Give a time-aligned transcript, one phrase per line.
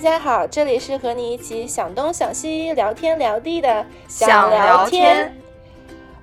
[0.00, 5.36] 家好，这里是和你一起想东想西、聊天聊地的想聊天。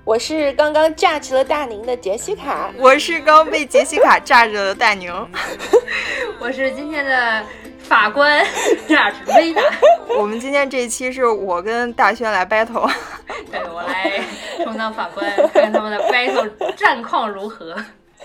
[0.03, 5.13] 我是刚刚榨汁了大宁的杰西卡，我是刚被杰西卡榨着的大宁，
[6.41, 7.43] 我是今天的
[7.83, 8.43] 法官
[8.89, 9.61] 榨汁薇娜。
[10.17, 12.91] 我们今天这一期是我跟大轩来 battle，
[13.51, 14.19] 对我来
[14.63, 17.75] 充当法官，看他们的 battle 战况如何。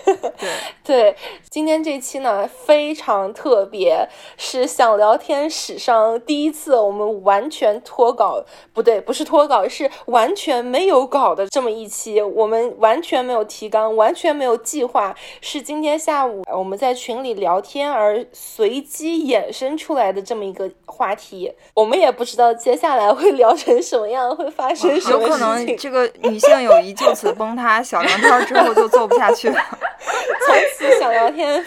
[0.83, 0.93] 对。
[1.03, 1.15] 对，
[1.49, 4.07] 今天这期呢非常特别，
[4.37, 29.59] 是想聊天史上第一次，我们完全脱稿，不对，不是脱稿，是完全没有稿的这么一期，我们完全没有提纲，完全没有计划，是今天下午我们在群里聊天而随机衍生出来的这么一个话题，我们也不知道接下来会聊成什么样，会发生什么有可能这个女性友谊就此崩塌，小聊天之后就做不下去了。
[30.45, 31.63] 从此想聊天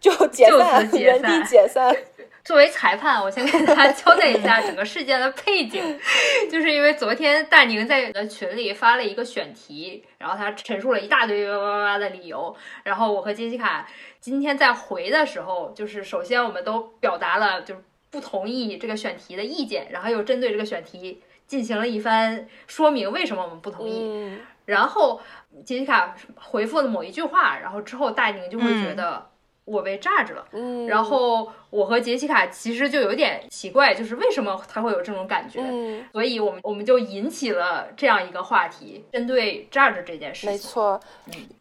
[0.00, 1.94] 就解散，原地解散。
[2.42, 6.00] 作为裁判，我先给大家交代一下整个事件的背景，
[6.50, 13.86] 就是因为昨天大宁在的群里发了一个选题，然后他陈述了一大堆哇哇哇的理由，然后我和杰西卡
[14.20, 25.20] 今天在回的时候，就是首先我们都表达了就是不同意这个选题的意见，然后又针对这个选题进行了一番说明，为什么我们不同意，然后。
[25.64, 29.26] 杰西卡回复了某一句话，然后之后大宁就会觉得
[29.64, 30.44] 我被炸着了。
[30.52, 35.60] 嗯，然后我和杰西卡其实就有点奇怪，就是为什么他会有这种感觉？
[35.62, 40.50] 嗯，所以我们我们就引起了这样一个话题，针对炸着这件事情。
[40.50, 41.00] 没错。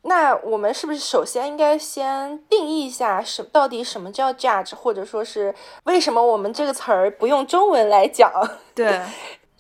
[0.04, 8.32] 那我们是不是首先应该先定义一下，什到底什么叫 judge，或者说是为什么我们这个词儿不用中文来讲？
[8.74, 9.00] 对。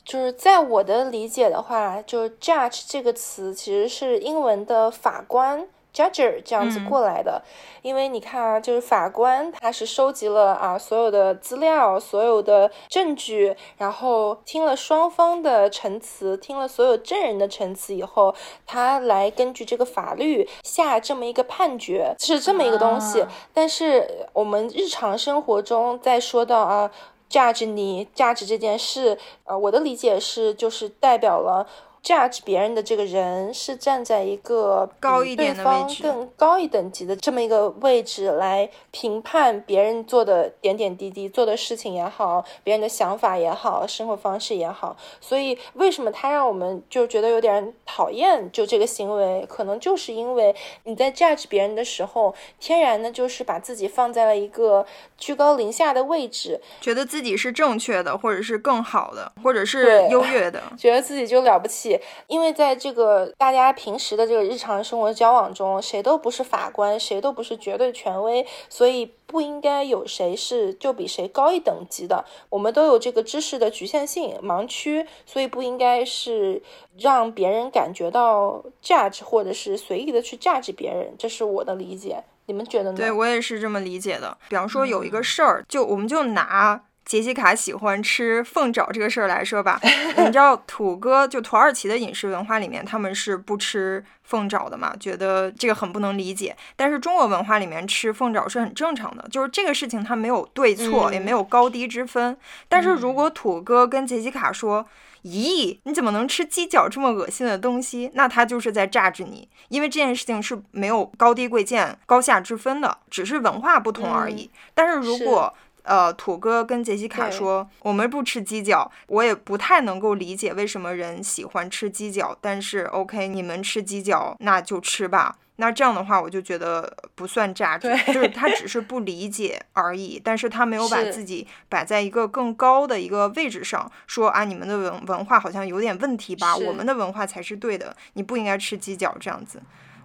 [0.09, 7.43] 就是在我的理解的话，就 judge 这个词其实是英文的法官 judge 这样子过来的。
[7.83, 18.33] 因为你看啊，就是法官他是收集了啊所有的资料、所有的证据，然后听了双方的陈词，听了所有证人的陈词以后，
[18.65, 23.23] 他来根据这个法律下这么一个判决，是这么一个东西。
[23.53, 26.89] 但是我们日常生活中在说到啊。
[27.29, 31.67] 价值你价值这件事，呃，我的理解是，就是代表了。
[32.03, 44.95] Judge 别人的这个人是站在一个高一点的位置，更高一等级的这么一个位置来评判别人做的点点滴滴，做的事情也好，别人的想法也好，生活方式也好。
[45.19, 48.49] 所以为什么他让我们就觉得有点讨厌？
[48.51, 50.55] 就这个行为，可能就是因为
[50.85, 54.85] 你在 judge 别人的时候，天然的就是把自己放在了一个
[55.17, 61.88] 居高临下的位置，觉得自己是正确的，或者是更好的，或者是优越的， 觉得自己就了不起。
[62.27, 72.25] 因为在这个大家平时的这个日常生活交往中，谁都不是法官，谁都不是绝对权威，所以不应该有谁是就比谁高一等级的。
[72.49, 76.61] 我们都有这个知识的局限性、盲区，所以不应该是
[76.97, 81.13] 让别人感觉到 judge 或者是随意的去 judge 别人。
[81.17, 82.97] 这是我的理解，你们觉得呢？
[82.97, 84.37] 对我也是这么理解的。
[84.49, 86.83] 比方说有一个事儿，就我们就拿。
[87.05, 89.79] 杰西卡喜欢吃凤爪这个事儿来说吧，
[90.17, 94.95] 你知道 土哥就土耳其的饮食文化里面，他们是不吃凤爪的嘛？
[94.99, 96.55] 觉得这个很不能理解。
[96.75, 102.37] 但是中国文化里面吃凤爪是很正常的，就是这个事情它没有对错，也没有高低之分。
[102.67, 104.85] 但是如果土哥跟杰西卡说
[105.25, 114.51] ：“咦，你怎么能吃鸡脚这么恶心的东西？”那他就是在榨汁你，因为这件事情是没有高低贵贱、高下之分的，只是文化不同而已。
[114.75, 115.51] 但是如果
[115.89, 122.37] 呃，土哥跟杰西卡说，我们不吃鸡脚，我也不太能够理解为什么人喜欢吃鸡脚。
[122.39, 125.35] 但是，OK，你们吃鸡脚，那就吃吧。
[125.55, 130.21] 那这样的话，我就觉得不算榨汁，就是他只是不理解而已。
[130.23, 136.55] 但是他没有把自己摆在一个更高的一个位置上，说啊，你们的文文化好像有点问题吧？
[136.55, 139.59] 我们的文化才是对的，你不应该吃鸡脚这样子。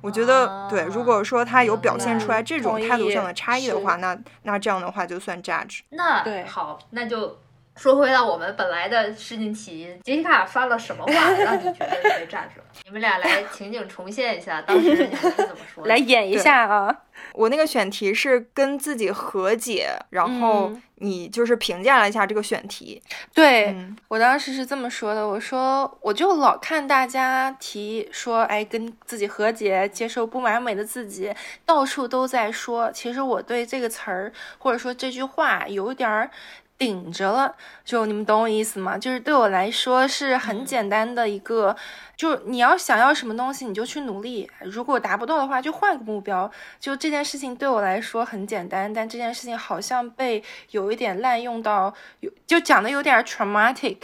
[0.04, 5.80] 我觉得对，如果说他有表现出来这种态度上的差异的话，那那这样的话就算 judge。
[5.88, 7.38] 那好，那就
[7.76, 12.64] 说回到我们本来的事情起因，杰西卡发了什么话 让你觉得你被 judge 了？
[12.84, 15.86] 你们俩来情景重现一下，当时你们是怎么说？
[15.88, 17.02] 来演一下啊！
[17.32, 20.72] 我那个选题是跟自己和解，然后。
[20.98, 23.02] 你就是评价了一下这个选题，
[23.34, 23.76] 对
[24.06, 31.34] 我当时是这么说的，我说我就老看大家提说，哎，跟自己和解，接受不完美的自己，
[31.66, 32.90] 到处都在说。
[32.92, 36.30] 其实我对这个词儿或者说这句话有点儿
[36.76, 37.54] 顶着了，
[37.84, 38.98] 就你们懂我意思吗？
[38.98, 41.74] 就是对我来说是很简单的一个，
[42.16, 46.50] 就你要想要什么东西，你就去努力，如果达不到的话，就换个目标。
[46.80, 53.98] 就这件事情对我来说很简单，但这件事情好像被有一点滥用到，有就讲的有点 traumatic，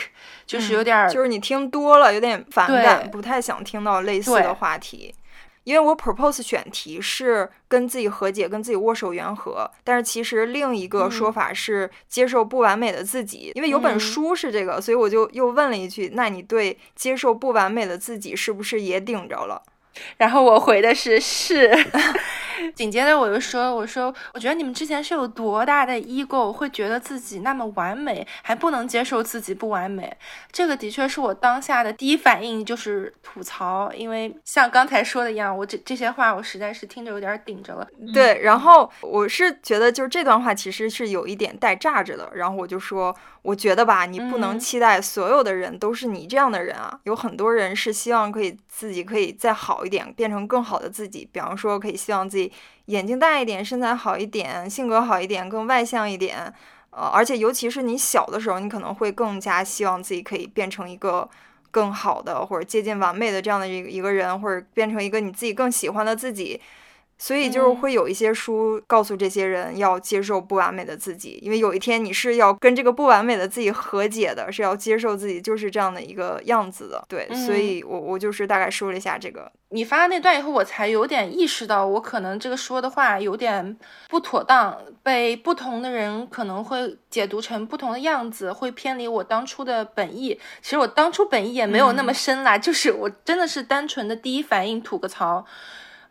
[0.47, 5.15] 就是有点，就是你听多了有点反感，不太想听到类似的话题。
[5.71, 13.53] 因为我 propose 选题是跟自己和解，跟自己握手言和，但是其实另一个说法是接受不完美的自己。
[13.55, 19.63] 因为有本书是这个，所以我就又问了一句：那你对接受不完美的自己是不是也顶着了？
[20.17, 21.71] 然后我回的是是。
[22.75, 30.15] 紧接着我就说：“我说，我觉得你们之前是有多大的 ego，会觉得自己那么完美，还不能接受自己不完美。
[30.53, 33.91] 这个的确是我当下的第一反应，就是吐槽。
[33.95, 37.89] 因为像刚才说的一样，我这这些话我实在是听着有点顶着了。
[38.13, 42.31] 对，然后我是觉得就是这段话其实是有一点带炸着的。
[42.35, 47.01] 然后我就说，我觉得吧，你不能期待所有的人都是你这样的人啊。
[47.05, 51.29] 有很多人是希望可以自己可以再好一点，变成更好的自己。
[51.31, 52.51] 比方说，可以希望自己。”
[52.87, 56.53] 眼睛大一点，身材好一点，性格好一点，更外向一点，
[56.89, 61.29] 呃，而且尤其是你小的时候，你可能会更加希望自己可以变成一个
[61.71, 66.59] 更好的或者接近完美的这样的一个一个人，或者变成一个你自己更喜欢的自己。
[67.23, 77.05] 所以就是会有一些书告诉这些人要接受不完美的自己，因为有一天你是要跟这个不完美的自己和解的，是要接受自己就是这样的一个样子的。
[77.07, 79.53] 对，所以我我就是大概说了一下这个。
[79.69, 83.77] 你发了那段以后，我才有点意识到，我可能这个说的话有点
[84.09, 90.41] 不妥当，被不同的人可能会解读成不同的样子，会偏离我当初的本意。
[90.63, 95.45] 其实我当初本意也没有那么深啦，就是我真的是单纯的第一反应吐个槽。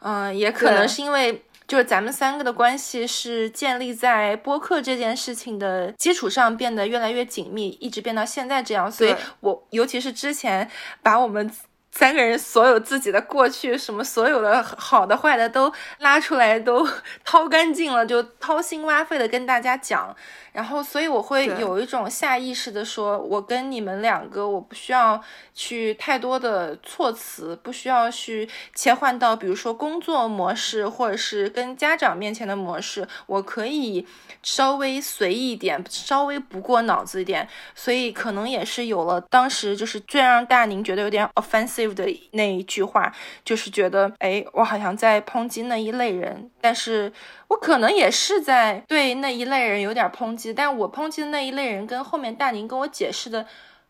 [0.01, 10.69] 嗯，也可能是因为就是咱们三个的关系是建立在播客这件事情的基础上变得越来越紧密，一直变到现在这样，所以我尤其是之前
[11.03, 11.51] 把我们
[11.99, 16.87] 三个人所有自己的过去，什么所有的好的坏的都拉出来，都
[17.25, 20.15] 掏干净了，就掏心挖肺的跟大家讲。
[20.53, 25.21] 然后，所以我会有一种下意识的说，我跟你们两个，我不需要
[25.53, 34.07] 去太多的措辞，不需要去切换到，比如说工作模式，或者是跟家长面前的模式，我可以
[34.41, 37.47] 稍微随意一点，稍微不过脑子一点。
[37.75, 43.13] 所以可能也是有了当时就是最让大宁觉得有点 offensive 的那一句话，
[43.43, 47.11] 就是觉得，哎，我好像在抨击那一类人，但是。
[47.49, 53.43] 我可能也是在对那一类人有点抨击，但我抨击的那一类人跟后面大宁跟我解释的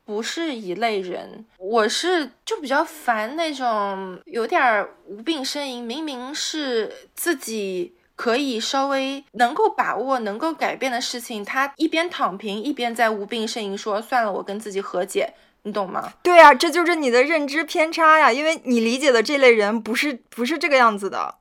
[0.06, 1.46] 不是一类人。
[1.58, 15.34] 我是就比较烦那种有点无病呻吟，明明是自己可以稍微能够把握、能够改变的事情，他一边躺平一边在无病呻吟，说算了，我跟自己和解，
[15.64, 16.14] 你懂吗？
[16.24, 21.36] 对呀，这就是你的认知偏差呀，因为你理解的这类人不是不是这个样子的。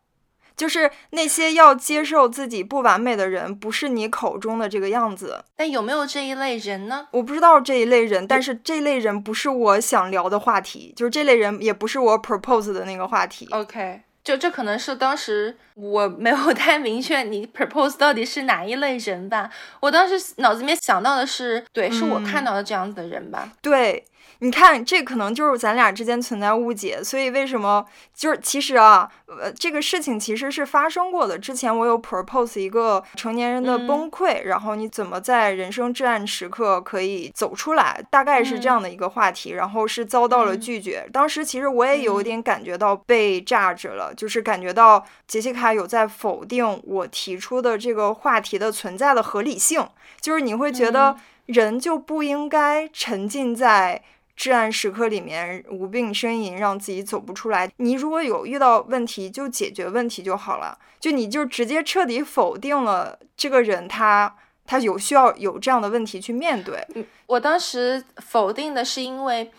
[0.56, 5.44] 就是那些要接受自己不完美的人，不是你口中的这个样子。
[5.56, 7.06] 那有没有这一类人呢？
[7.12, 13.46] 我不知道这一类人，但是这类人不是我想聊的话题，就是这类人也不是我 propose 的那个话题。
[13.52, 19.48] OK，就这可能是当时我没有 太明确你 propose 到底是哪一类人吧。
[19.80, 23.50] 我当时脑子里面想到的是，对，是我看到的这样子的人吧。
[23.62, 24.04] 对。
[24.40, 31.36] 你看，这可能就是咱俩之间存在误解，所以为什么就是其实啊，呃，这个事情其实是发生过的。
[31.36, 41.08] 之前我有 propose 一个成年人的崩溃，然后你怎么在人生至暗时刻可以走出来，大概是这样的一个话题，然后是遭到了拒绝。
[41.12, 49.84] 当时其实我也有点感觉到被炸着了，就是感觉到杰西卡有在否定我提出的这个话题的存在的合理性，
[50.20, 54.00] 就是你会觉得人就不应该沉浸在。
[54.38, 57.68] 至暗时刻里面无病呻吟，让自己走不出来。
[57.78, 60.78] 你如果有遇到问题，就解决问题就好了。
[61.00, 64.32] 就你就直接彻底否定了这个人，他
[64.64, 66.86] 他有需要有这样的问题去面对。
[67.26, 69.50] 我当时否定的是因为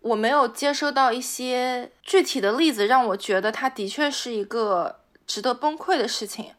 [0.00, 6.50] 我没有接收到一些具体的例子，让我觉得他的确是一个值得崩溃的事情。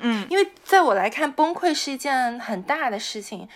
[0.00, 3.48] 嗯，因为在我来看，崩溃是一件很大的事情。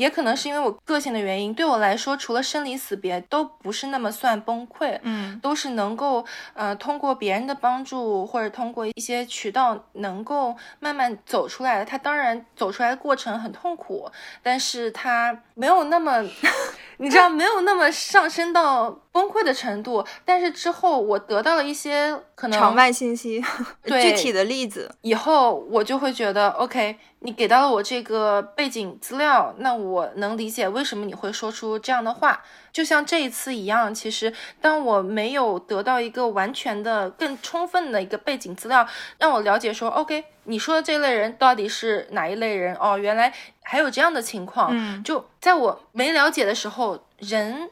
[0.00, 4.98] 也可能是因为我个性的原因，对我来说，除了生离死别，都不是那么算崩溃。
[5.02, 11.84] 嗯，都是能够，呃，通过别人的帮助或者通过一些渠道，能够慢慢走出来的。
[11.84, 14.10] 他当然走出来的过程很痛苦，
[14.42, 16.24] 但是他没有那么，
[16.96, 23.44] 你知道，没有那么上升到崩溃的程度，但是之后我得到了一些可能场外信息，
[23.84, 32.42] 对具体的例子，以后我就会觉得，OK，你给到了我这个背景资料，那我能理解为什么你会说出这样的话。
[32.72, 38.86] 就像这一次一样，其实当我没有得到一个完全的、更充分的一个背景资料，
[39.18, 42.74] 让我了解说，OK，你说的这类人到底是哪一类人？
[42.76, 44.70] 哦，原来还有这样的情况。
[44.72, 47.68] 嗯，就在我没了解的时候，人，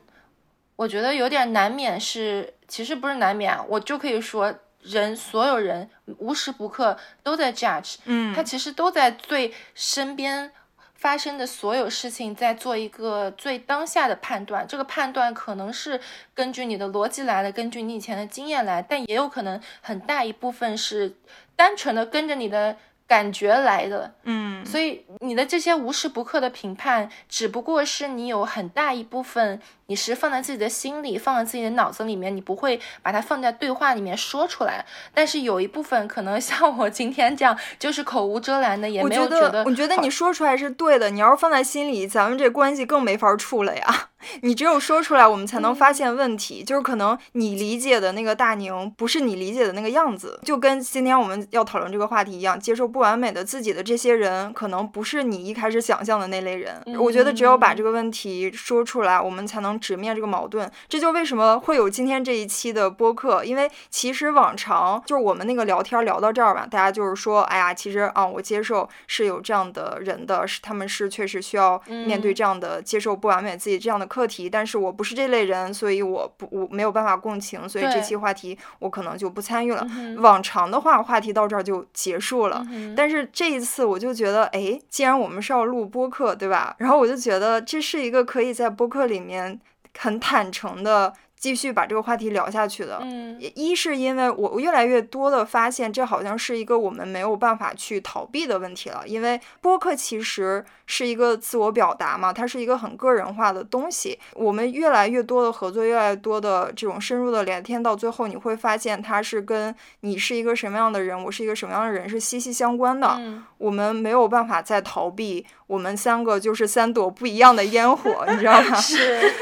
[0.76, 10.52] 我觉得有点难免是，其实不是难免，我就可以说，人所有人无时不刻都在 judge，嗯，他其实都在对身边。
[10.94, 14.66] 发生的所有事情，在做一个最当下的判断。
[14.66, 16.00] 这个判断可能是
[16.34, 21.14] 根据你的逻辑来的，根据你以前的经验来，但也有可能很大一部分是
[21.54, 24.12] 单纯的跟着你的感觉来的。
[24.24, 34.84] 嗯，所以你的这些无时不刻的评判，只不过是你有很大一部分你是放在自己的心里，放在自己的脑子里面，你不会把它放在对话里面说出来。
[35.14, 39.64] 但是有一部分可能像我今天这样，就是口无遮拦的，也没有觉得。
[39.64, 44.08] 我觉得你说出来是对的，你要是放在心里，咱们这关系更没法处了呀。
[44.42, 46.62] 你只有说出来，我们才能发现问题。
[46.62, 50.38] 就是可能你理解的那个大宁，不是你理解的那个样子。
[50.42, 56.82] 就跟今天我们要讨论这个话题一样，接受不完美的自己的这些人，可能不是你一开始想象的那类人。
[56.98, 60.70] 我觉得只有把这个问题说出来，我们才能直面这个矛盾。
[60.88, 63.44] 这就为什么会有今天这一期的播客。
[63.44, 74.08] 因为其实往常就是我们那个聊天聊到这儿吧，大家就是说，哎呀，其实啊，我接受是有这样的人的，是他们是确实需要面对这样的接受不完美自己这样的。
[74.08, 79.86] 课题，但是我不是这类人，所以我不我没有办法共情，所以这期话题我可能就不参与了。
[80.16, 82.66] 往常的话，话题到这儿就结束了，
[82.96, 86.74] 但是这一次我就觉得，哎，既然我们是要录播客，对吧？
[86.78, 89.60] 然后我就觉得这是一个可以在播客里面
[89.98, 91.12] 很坦诚的。
[91.40, 99.04] 继续把这个话题聊下去的，嗯，一是因为我越来越多的发现，这好像是一个我们没有办法去逃避的问题了。
[99.06, 104.18] 因为播客其实是一个自我表达嘛，它是一个很个人化的东西。
[104.34, 113.16] 我们越来越多的合作，越来越多的这种深入的聊天，到最后你会发现，它是跟你是一个什么样的人，我是一个什么样的人是息息相关的。
[113.58, 118.74] 我们没有办法再逃避，我们三个就是三朵不一样的烟火，你知道吗？
[118.82, 119.32] 是。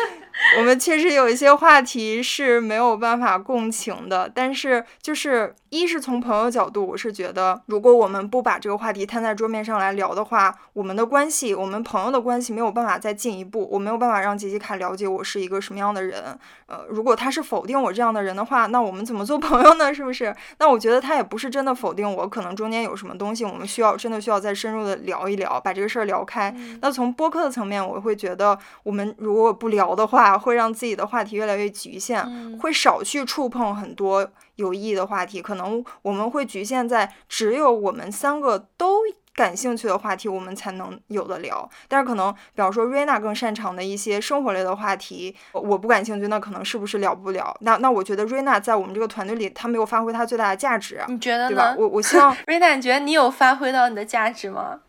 [0.58, 16.38] 我们确实有一些话题是没有办法共情的，但是就是一是从朋友角度，我是觉得，如果我们不把这个话题摊在桌面上来聊的话，我们的关系，我们朋友的关系没有办法再进一步，我没有办法让杰西卡了解我是一个什么样的人。
[16.66, 19.92] 呃，如果他是否定我这样的人的话，那我们怎么做朋友呢？
[19.92, 20.34] 是不是？
[20.58, 26.54] 那我觉得他也不是真的否定我，可能中间有什么东西，我们需要真的需要再深入的聊一聊，把这个事儿聊开。
[26.80, 32.24] 那从播客的层面，我会觉得，我们如果不聊的话，会让自己的话题越来越局限，
[32.58, 35.42] 会少去触碰很多有意义的话题。
[35.42, 39.00] 可能我们会局限在只有我们三个都
[39.34, 41.68] 感兴趣的话题，我们才能有的聊。
[41.88, 47.54] 但是可能，比方说瑞娜更擅长的一些生活类的话题，我不感兴趣，那可能是不是聊不了？
[47.60, 51.76] 那那我觉得瑞娜在我们这个团队里，她没有发挥她最大的价值，你觉得呢？
[51.78, 54.80] 我我希望 瑞娜，你觉得你有发挥到你的价值吗？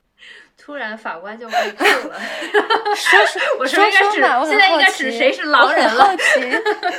[0.67, 2.19] 突然法官就被 救了，
[2.93, 6.13] 说说 我说应该是现在应该指谁是狼人了？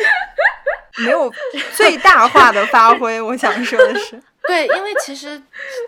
[1.05, 1.31] 没有
[1.75, 4.19] 最大化的发挥，我想说的是。
[4.49, 5.41] 对，因为其实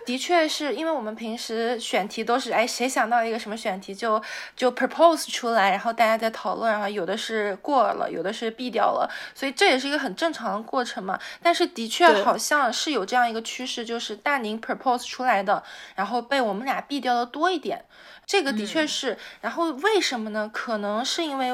[0.05, 4.21] 的确是因为我们平时选题都是，哎，谁想到一个什么选题就
[4.55, 11.19] 就 propose 出来，然后大家在讨论，然后有的是过了，有的是毙掉了，所以这也是一个很正常的过程嘛。
[11.41, 15.63] 但是的确好像是有这样一个趋势，就是大宁 propose 出来的，
[15.95, 17.83] 然后被我们俩毙掉的多一点，
[18.27, 19.17] 这个的确是。
[19.41, 20.47] 然后为什么呢？
[20.53, 21.51] 可能是因为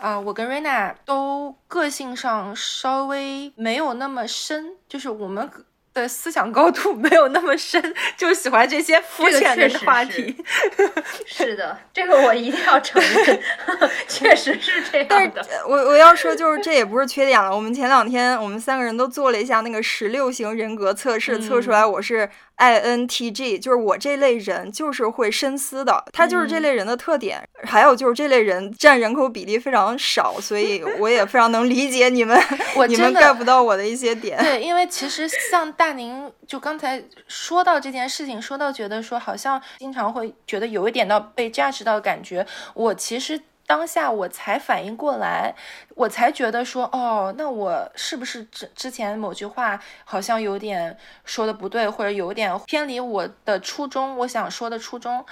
[0.00, 5.48] 啊，我跟瑞娜都个性上稍微没有那么深，就是我们。
[5.94, 10.36] 的思想高度没有那么深，就喜欢这些肤浅的话题。
[11.26, 13.40] 是的，这个我一定要承认，
[14.08, 15.44] 确实是这样的。
[15.66, 17.54] 我我要说，就是这也不是缺点了。
[17.54, 22.28] 我们前两天，我们三个人都做了一下那个十六型人格测试，测出来我是。
[22.56, 27.42] I N T J 就是我这类人，就是会深思的，他就是这类人的特点。
[27.64, 32.38] 还有就是这类人占人口比例非常少，所以 我也非常能理解你们，
[32.88, 34.38] 你们 get 不到我的一些点。
[34.38, 43.40] 对，因为其实像大宁，就刚才说到这件事情，说到觉得说好像经常会觉得有一点到被 judge 到的感觉，我其实。
[43.64, 45.54] 当下我才反应过来，
[45.94, 55.24] 我才觉得说，哦，那我是不是之之前某句话好像有点说的不对，或者有点偏离我的初衷，我想说的初衷。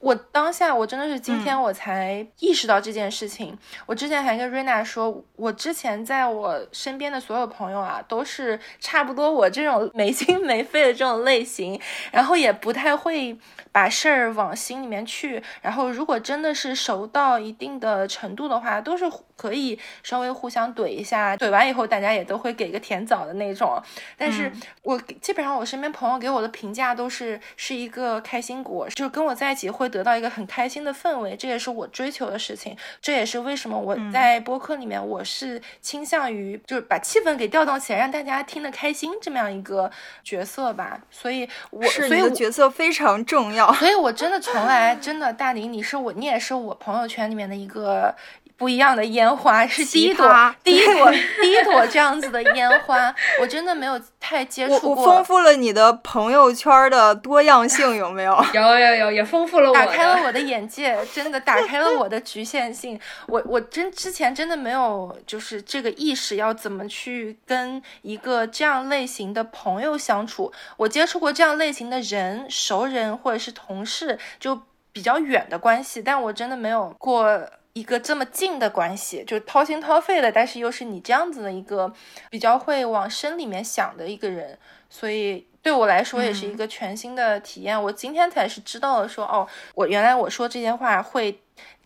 [0.00, 3.56] 我当下我真的是今天我才意识到这件事情。
[3.86, 13.38] 我之前还跟瑞娜说，我之前在我身边的所有朋友啊，都是差不多我这种没心没肺的这种类型，然后也不太会
[13.70, 15.42] 把事儿往心里面去。
[15.62, 19.04] 然后如果真的是熟到一定的程度的话，都是
[19.36, 23.80] 可以稍微互相怼一下，怼完以后大家也都会给个甜枣的那种。
[24.16, 24.50] 但是
[24.82, 29.66] 我基本上我身边朋友给我的评价都是是一个开心果，就是跟我在一起。
[29.76, 32.74] 会得到一个很开心的氛围，这也是我追求的事情。
[33.02, 39.90] 这也是为什么我在播客里面，我是倾向于就是把气氛给调动起来，让大家听得开心这么样一个
[40.24, 40.98] 角色吧。
[41.10, 43.70] 所以，我是你的角色非常重要。
[43.74, 48.14] 所以我真的从来真的大林，你是我，你也是我朋友圈里面的一个。
[48.56, 55.02] 不一样的烟花是第一朵，第一朵， 第一朵这样子的烟花，我真的没有太接触过。
[55.02, 58.34] 我丰富了你的朋友圈的多样性， 有没有？
[58.54, 62.98] 有有有，也丰富了我，打开了我的眼界，真的打开了我的局限性。
[63.28, 70.50] 我我真之前真的没有就是这个意识，要怎么去跟一个这样类型的朋友相处。
[70.78, 74.58] 我接触过这样类型的人，熟人或者是同事，就
[74.92, 77.46] 比较远的关系，但我真的没有过。
[77.76, 81.92] 一个这么近的关系，就掏心掏肺的，但是又是你这样子的一个
[82.30, 87.80] 比较会往深里面想的一个人，所以对我来说也是一个全新的体验。
[87.80, 91.38] 我今天才是知道了，说哦，我原来我说这些话会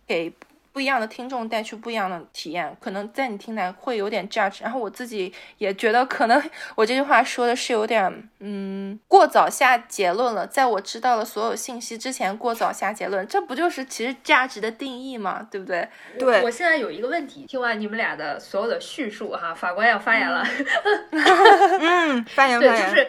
[0.07, 0.33] 给。
[0.73, 6.41] 不一样的听众带去不一样的体验，可能在你听来会有点 judge，然后我自己也觉得可能
[6.77, 10.47] 我这句话说的是有点，嗯，过早下结论了。
[10.47, 15.47] 在我知道了所有信息之前过早下结论，这不就是其实价值的定义吗？
[15.51, 15.89] 对不对？
[16.19, 16.43] 对。
[16.43, 20.47] 我现在有一个问题，听完你们俩的所有的叙述，哈，法官要发言了。
[21.81, 22.77] 嗯，发 言 发言。
[22.77, 23.09] 对，就是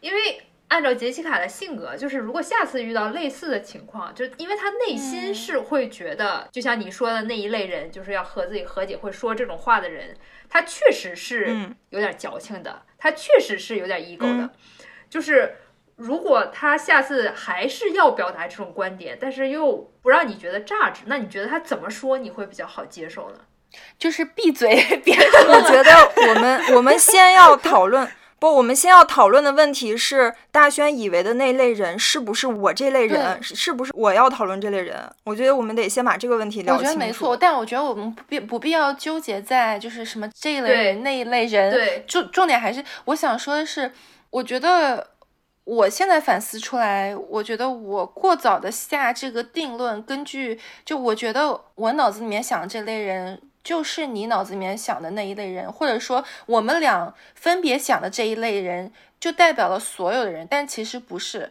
[0.00, 0.42] 因为。
[0.68, 10.16] 按照杰西卡的性格，就是如果下次遇到类似的情况，就因为他内心是会觉得，就像你说的那一类人，就是要和自己和解，会说这种话的人，
[10.48, 14.50] 他确实是有点矫情的，他确实是有点 ego 的。
[15.08, 15.56] 就是
[15.96, 23.40] 如果他下次还是要表达这种观点，但是又不让你觉得榨汁，那你觉得他怎么说你会比较好接受呢？
[23.98, 25.90] 就是闭嘴，别我觉得
[26.28, 28.06] 我们我们先要讨论。
[28.40, 33.42] 不，我们先要讨论的问题是，大轩以为的那类人是不是我这类人？
[33.42, 34.96] 是不是我要讨论这类人？
[35.24, 36.88] 我觉得我们得先把这个问题聊清楚。
[36.88, 41.70] 我觉得没错，但我觉得我们不必不必要纠结在就是什么这一类人那一类人。
[41.72, 43.90] 对，重重点还是我想说的是，
[44.30, 45.08] 我觉得
[45.64, 53.40] 我现在反思出来，我觉得我过早的下这个定论，根据就我觉得我脑子里面想的这类人。
[53.62, 61.50] 就是你脑子里面想的那一类人，或者说我们俩分别想的这一类人，就代表了所有的人，但其实不是。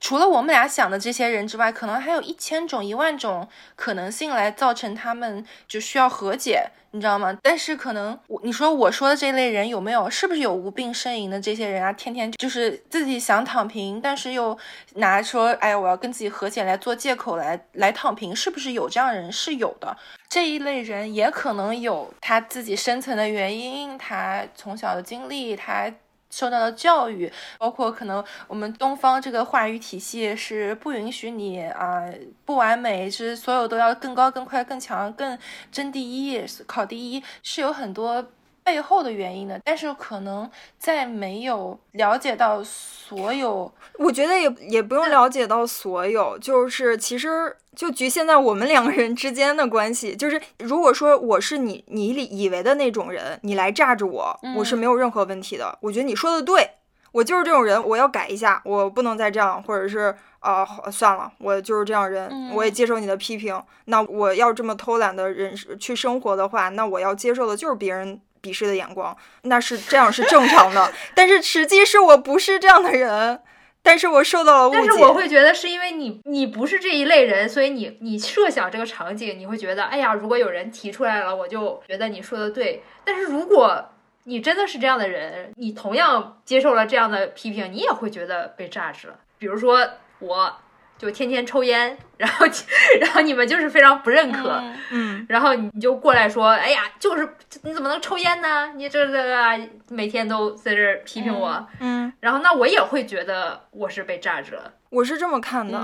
[0.00, 6.70] 除了我们俩想的这些人之外，可能还有一千种、一万种可能性来造成他们就需要和解。
[6.92, 7.36] 你知道吗？
[7.42, 10.08] 但是可能我你说我说的这类人有没有？
[10.08, 11.92] 是不是有无病呻吟的这些人啊？
[11.92, 14.56] 天天就是自己想躺平，但是又
[14.94, 19.30] 拿说哎呀我要跟自己和解来做借口来来躺平，是不是有这样人？
[19.30, 19.94] 是有的。
[20.30, 25.92] 这一类人也可能有他自己深层的原因，他从小的经历，他。
[26.30, 32.04] 受到的教育，包括可能我们东方这个话语体系是不允许你啊
[32.44, 35.38] 不完美，是所有都要更高、更快、更强、更
[35.72, 38.24] 争第一、考第一，是有很多。
[38.68, 39.58] 背后的原因呢？
[39.64, 50.14] 但是可能在没有了解到所有， 我觉得也也不用了解到所有，就是其实就局限在我们两个人之间的关系。
[50.14, 55.78] 就是如果说我是你你以为的那种人，你来炸着我，我是没有任何问题的。
[55.80, 56.72] 我觉得你说的对，
[57.12, 63.58] 我就是这种人，我要改一下，我不能再这样，或者是啊算了，我就是这样人，我也接受你的批评。
[63.86, 68.20] 那我要这么偷懒的人去生活的话，那我要接受的就是别人。
[68.42, 73.40] 鄙视的眼光，那是这样是正常的， 但是实际是我不是这样的人，
[73.82, 74.78] 但是我受到了误解。
[74.78, 82.82] 但是我会觉得是因为你你不是这一类人，所以你你设想这个场景，你会觉得哎呀，如果有人提出来了，我就觉得你说的对。
[83.04, 83.90] 但是如果
[84.24, 89.14] 你真的是这样的人，你同样接受了这样的批评，你也会觉得被榨汁了。
[89.38, 89.86] 比如说
[90.20, 90.56] 我。
[90.98, 92.44] 就天天抽烟， 然后，
[93.00, 97.26] 然后你们就是非常不认可，嗯，然后你就过来说，哎呀，就是
[97.62, 98.72] 你怎么能抽烟呢？
[98.74, 104.72] 你这这个每天都在这批评我，嗯，然后那我也会觉得我是被榨着了。
[104.90, 105.78] 我是这么看的，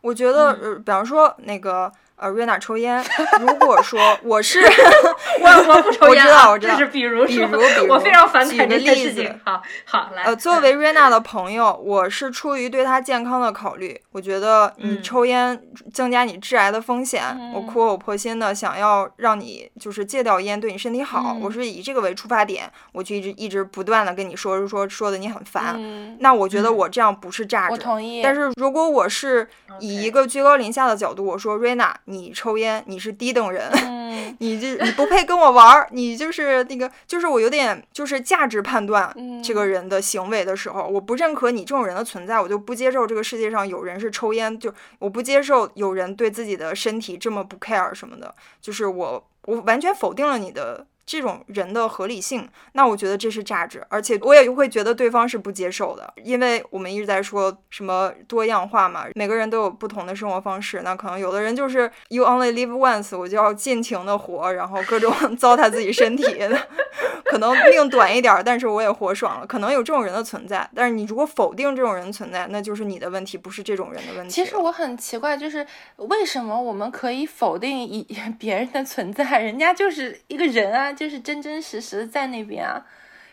[0.00, 1.92] 我觉得，呃，比方说那个
[2.24, 3.04] 呃，瑞娜抽烟。
[3.38, 4.60] 如果说我是
[5.42, 9.38] 我我不抽烟啊，就是比如比如比如， 我非常反感这件事情。
[9.44, 10.22] 好，好来。
[10.22, 15.60] 呃，作为瑞娜的朋友，我是出于对她健康的考虑，我觉得你抽烟
[15.92, 17.22] 增加你致癌的风险，
[17.54, 21.36] 我苦口婆心的想要让你就是戒掉烟，对你身体好。
[21.42, 25.78] 我是以这个为出发点，我就一直一直不断的跟你说说说的你很烦。
[26.20, 27.72] 那我觉得我这样不是榨汁。
[27.72, 28.22] 我同意。
[28.22, 29.46] 但是如果我是
[29.80, 31.94] 以一个居高临下的角度，我说瑞娜。
[32.06, 33.70] 你抽烟，你是低等人，
[34.38, 50.86] 你这你不配跟我玩儿，你就是那个，就是我有点就是价值判断这个人的行为的时候，我不认可你这种人的存在，我就不接受这个世界上有人是抽烟，就我不接受有人对自己的身体这么不 care 什么的，就是我我完全否定了你的。
[51.06, 66.24] 这种人的合理性，那我觉得这是价值，而且我也会觉得对方是不接受的，因为我们一直在说什么多样化嘛，每个人都有不同的生活方式，那可能有的人就是 you only live once，我就要尽情的活，然后各种 糟蹋自己身体，
[67.24, 74.30] 可能命短一点，但是我也活爽了，可能有这种人的存在，但是你如果否定这种人存在，那就是你的问题，不是这种人的问题。
[74.30, 78.06] 其实我很奇怪，就是为什么我们可以否定一
[78.38, 80.93] 别人的存在，人家就是一个人啊。
[80.94, 82.86] 就是真真实实在那边啊，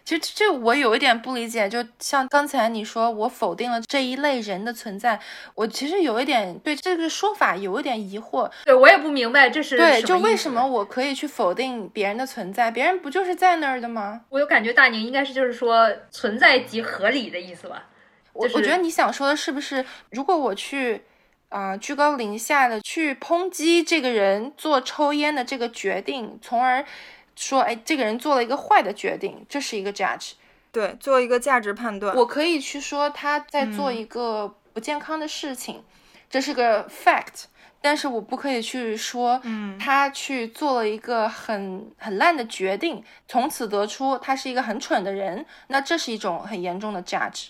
[0.03, 5.19] 其实这我有一点不理解，就像刚才你说我否定了这一类人的存在，
[5.53, 8.49] 我其实有一点对这个说法有一点疑惑。
[8.65, 14.21] 对我也不明白这是对，就为什么我可以去否定别人的存在，别人不就是在那儿的吗？
[14.29, 17.87] 我有感觉大宁应该是就是说存在即合理的意思吧。
[18.33, 21.03] 我我觉得你想说的是不是，如果我去
[21.49, 26.83] 啊居高临下的去抨击这个人做抽烟的这个决定，从而。
[27.35, 30.33] 说，哎，这个人做了一个坏的决定，这是一个 judge，
[30.71, 32.15] 对，做一个价值判断。
[32.15, 35.83] 我可以去说他在做一个不健康的事情，
[36.29, 37.45] 这是个 fact，
[37.81, 47.47] 但是我不可以去说，嗯，他去做了一个很很烂的决定，从此得出他是一个很蠢的人，那这是一种很严重的 judge，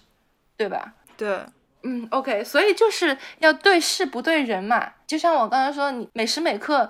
[0.56, 0.94] 对吧？
[1.18, 1.40] 对，
[1.84, 6.90] 嗯，OK，所以就是要对事不对人嘛，就像我刚才说，你每时每刻。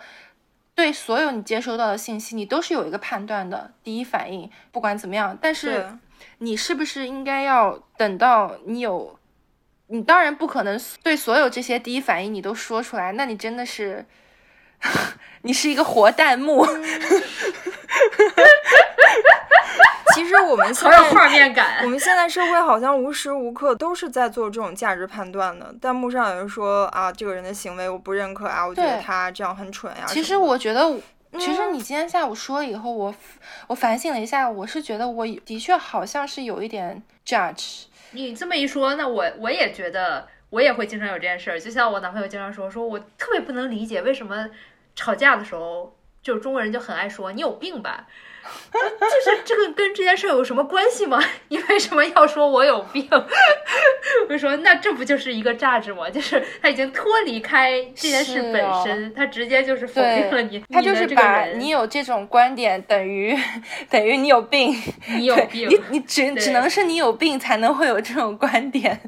[0.73, 5.37] 对所有你接收到的信息，你都是有一个判断的第一反应，不管怎么样。
[5.39, 5.85] 但是，
[6.39, 9.19] 你是不是应该要等到你有，
[9.87, 14.05] 你当然不可能对所有这些第一反应你都说出来，那你真的是，
[15.43, 16.65] 你是一个活弹幕。
[20.13, 21.83] 其实我们好有画面感。
[21.83, 25.73] 我们现在社会好像无时无刻都是在做这种价值判断的。
[25.81, 30.05] 弹幕上有人说啊，这个人的行为我不认可啊，我觉得他这样很蠢呀。
[30.07, 30.99] 其实我觉得，
[31.39, 33.13] 其实你今天下午说了以后，我
[33.67, 37.83] 我反省了一下，我是觉得我的确好像是有一点 judge。
[38.11, 41.59] 你这么一说，那我我也觉得我也会经常有这件事儿。
[41.59, 44.49] 就像我男朋友经常说，说我特别不能理解为什么
[44.95, 48.07] 吵架的时候，就是中国人就很爱说你有病吧。
[48.71, 51.21] 就是这个跟这件事有什么关系吗？
[51.49, 53.07] 你为什么要说我有病？
[54.29, 56.09] 我说那这不就是一个价值吗？
[56.09, 60.63] 就是他已经脱离开这件事本身，他直接就是否定了你。
[60.69, 63.37] 他就是把你有这种观点等于
[63.89, 64.73] 等于你有病，
[65.07, 68.99] 你有病，你你只只能是你有病才能会有这种观点。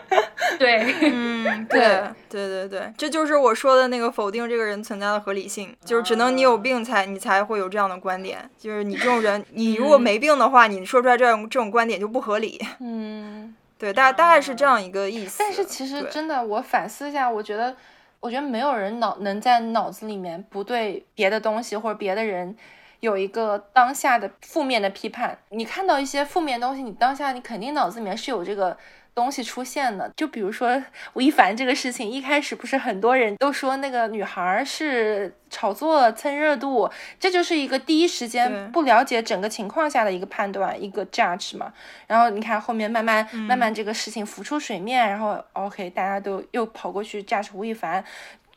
[0.58, 8.73] 对，嗯，对对对对，这就是我说的那个否定这个人存在的合理性，就是只能你有病才你才会有这样的观点，就是。
[8.74, 12.60] 就是你这种人，你如果没病的话，你说出来这种这种观点就不合理。
[12.80, 15.36] 嗯，对，大大概是这样一个意思。
[15.38, 17.76] 但是其实真的，我反思一下，我觉得，
[18.18, 22.56] 我觉得没有人脑能在脑子里面不对别的东西或者别的人
[22.98, 25.38] 有一个当下的负面的批判。
[25.50, 28.76] 你看到一些负面东西，你当下你肯定脑子里面是有这个。
[29.14, 41.72] 东西出现的，就比如说吴亦凡这个事情，一开始不是很多人都说那个女孩是炒作蹭热度，这就是一个第一时间不了解整个情况下的一个判断，一个 judge 嘛。
[42.08, 48.04] 然后你看后面慢慢慢慢这个事情浮出水面，然后 OK 大家都又跑过去 judge 吴亦凡，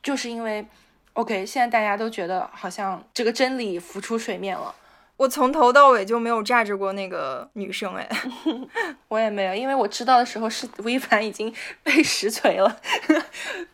[0.01, 0.65] 就是因为
[1.13, 4.73] OK 现在大家都觉得好像这个真理浮出水面了。
[5.17, 8.07] 我从头到尾就没有榨着过那个女生哎，
[9.09, 11.51] 我也没有，因为我知道的时候是吴亦凡已经
[11.83, 12.77] 被实锤了，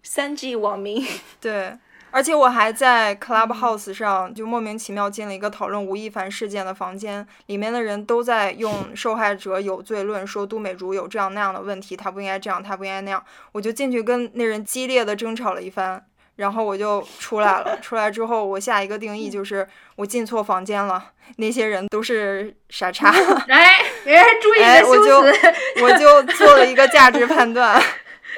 [0.01, 1.05] 三 G 网民。
[1.41, 1.77] 对，
[2.11, 13.21] 而且我还在 Clubhouse 上就莫名其妙进了一个讨论吴亦凡事件的房间，里面的人都在用 受害者有罪论，说杜美竹有这样那样的问题，她不应该这样，她不应该那样。
[13.51, 16.05] 我就进去跟那人激烈的争吵了一番。
[16.35, 23.09] 然后我就出来了，出来之后，我下一个定义就是我进错房间了，那些人都是傻叉。
[23.47, 25.11] 哎，哎，注意你的修辞。
[25.11, 27.81] 我就我就做了一个价值判断。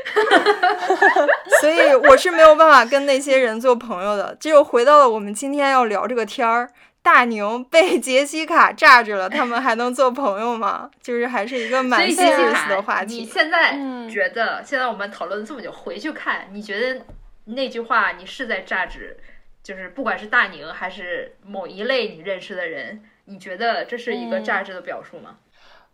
[1.61, 4.35] 所以我是没有办法跟那些人做朋友的。
[4.39, 6.69] 这又回到了我们今天要聊这个天儿。
[7.01, 10.89] 大宁被杰西卡炸着了，他们还能做朋友吗？
[11.03, 13.17] 就是还是一个蛮 serious 的话题。
[13.17, 13.77] 你现在
[14.11, 16.99] 觉得，现在我们讨论这么久，回去看，你觉得
[17.45, 19.17] 那句话你是在榨汁？
[19.63, 25.39] 就是不管是大宁还是某一类你认识的人，你觉得这是一个榨汁的表述吗？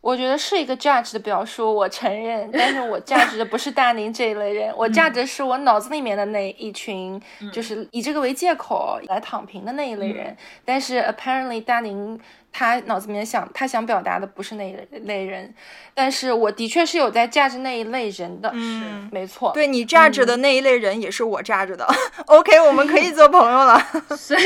[0.02, 7.22] 我觉得是一个 judge 的表述，我承认，但是我 judge 的不是大宁这一类人，我 judge 的是我脑子里面的那一群，
[7.54, 10.36] 就是以这个为借口来躺平的那一类人。
[10.66, 12.20] 但是 apparently 大宁
[12.52, 15.54] 他脑子里面想，他想表达的不是那一类人，
[15.94, 19.52] 但是我的确是有在 judge 那一类人的，是没错。
[19.54, 21.88] 对你 judge 的那一类人也是我 judge 的。
[22.26, 23.80] OK，我们可以做朋友了。
[24.18, 24.42] 所以，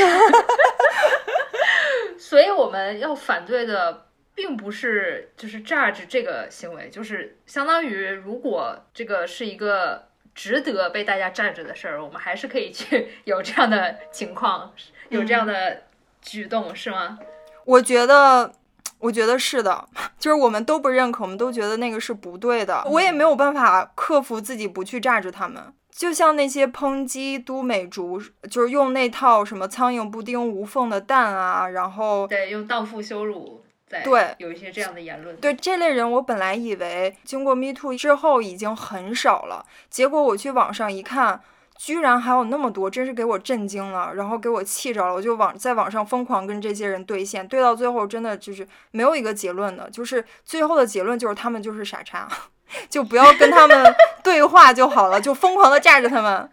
[2.18, 4.02] 所以我们要反对的。
[4.36, 14.70] 并不是就是 judge 这个行为，就是相当于如果这个是一个值得被大家 judge 的事儿，我们还是可以去 有这样的情况，
[15.08, 15.84] 有这样的
[16.20, 17.18] 举动，是吗？
[17.64, 18.52] 我觉得，
[18.98, 19.88] 我觉得是的，
[20.20, 22.84] 就是我们都不认可，我们都觉得那个是不对的。
[22.90, 28.20] 我也没有办法克服自己不去 judge 他们，就像那些抨击都美竹，
[28.50, 33.64] 就是用那套什么苍蝇不叮无缝的蛋啊，然后对用荡妇羞辱。
[33.88, 35.36] 对，有一些这样的言论。
[35.36, 41.40] 对这类人，我本来以为经过 Me Too 之后已经很少了，结果我去网上一看，
[41.78, 45.14] 居然还有那么多，真是给我震惊了，然后给我气着了。
[45.14, 52.28] 我就网在网上疯狂跟这些人对线，对到最后真的就是没有一个结论的，就是最后的结论就是他们就是傻叉，
[52.90, 53.94] 就不要跟他们
[54.24, 56.50] 对话就好了，就疯狂的炸着他们。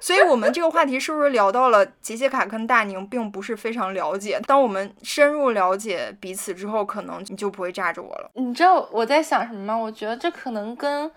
[0.00, 4.40] 所以，我们这个话题是不是聊到了杰西卡跟大宁并不是非常了解？
[4.46, 8.30] 当我们深入了解彼此之后，可能你就不会炸着我了。
[8.34, 9.76] 你知道我在想什么吗？
[9.76, 11.10] 我觉得这可能跟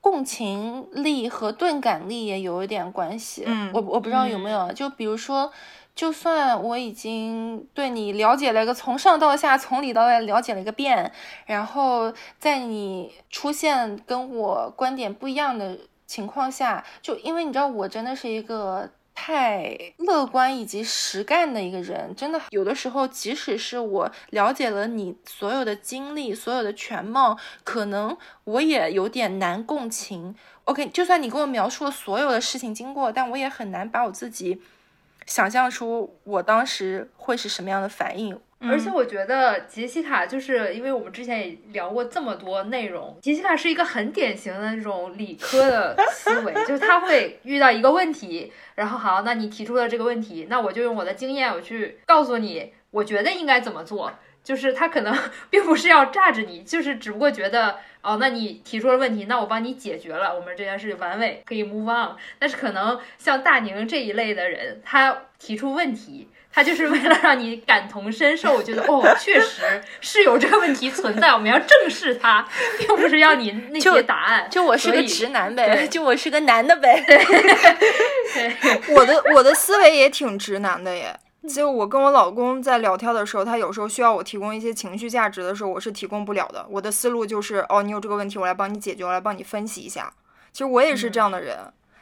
[0.00, 3.44] 共情力和钝感力也有一点关系。
[3.46, 4.72] 嗯，我我不知道有没有。
[4.72, 5.52] 就比如说，
[5.94, 11.12] 就算我已经对你了解了一个从上到下、从里到外了解了一个遍，
[11.46, 15.78] 然后在你出现跟我观点不一样的。
[16.06, 30.34] 情况下，就因为你知道，我真的是一个太乐观以及实干的一个人，真的有的时候，即使是我了解了你所有的经历、所有的全貌，可能我也有点难共情。
[30.64, 34.60] OK，就算你给我描述了所有的事情经过，但我也很难把我自己
[35.24, 38.38] 想象出我当时会是什么样的反应。
[38.58, 54.12] 而且我觉得杰西卡就是因为我们之前也聊过这么多内容，杰西卡是一个很典型的那种理科的思维，就是他会遇到一个问题，然后好，那你提出了这个问题，那我就用我的经验我去告诉你，我觉得应该怎么做。
[54.42, 55.12] 就是他可能
[55.50, 62.16] 并不是要炸着你，就是只不过觉得哦，那你提出了问题，那我帮你解决了，我们这件事完美可以 move on。
[62.38, 66.28] 但是可能像大宁这一类的人，他提出问题。
[66.56, 69.60] 他就是为了让你感同身受，觉得哦，确实
[70.00, 74.48] 是有这个问题存在，我们要正视它，并不是要你那些答案。
[74.50, 77.04] 就我是个直男呗，就我是个男的呗。
[77.06, 78.56] 对，
[78.96, 81.14] 我的我的思维也挺直男的耶。
[81.46, 86.64] 就我跟我老公在聊天的时候，他有时候需要我提供一些情绪价值的时候，我是提供不了的。
[86.70, 90.10] 我的思路就是哦，你有这个问题，我来帮你解决，我来帮你分析一下。
[90.52, 91.58] 其实我也是这样的人。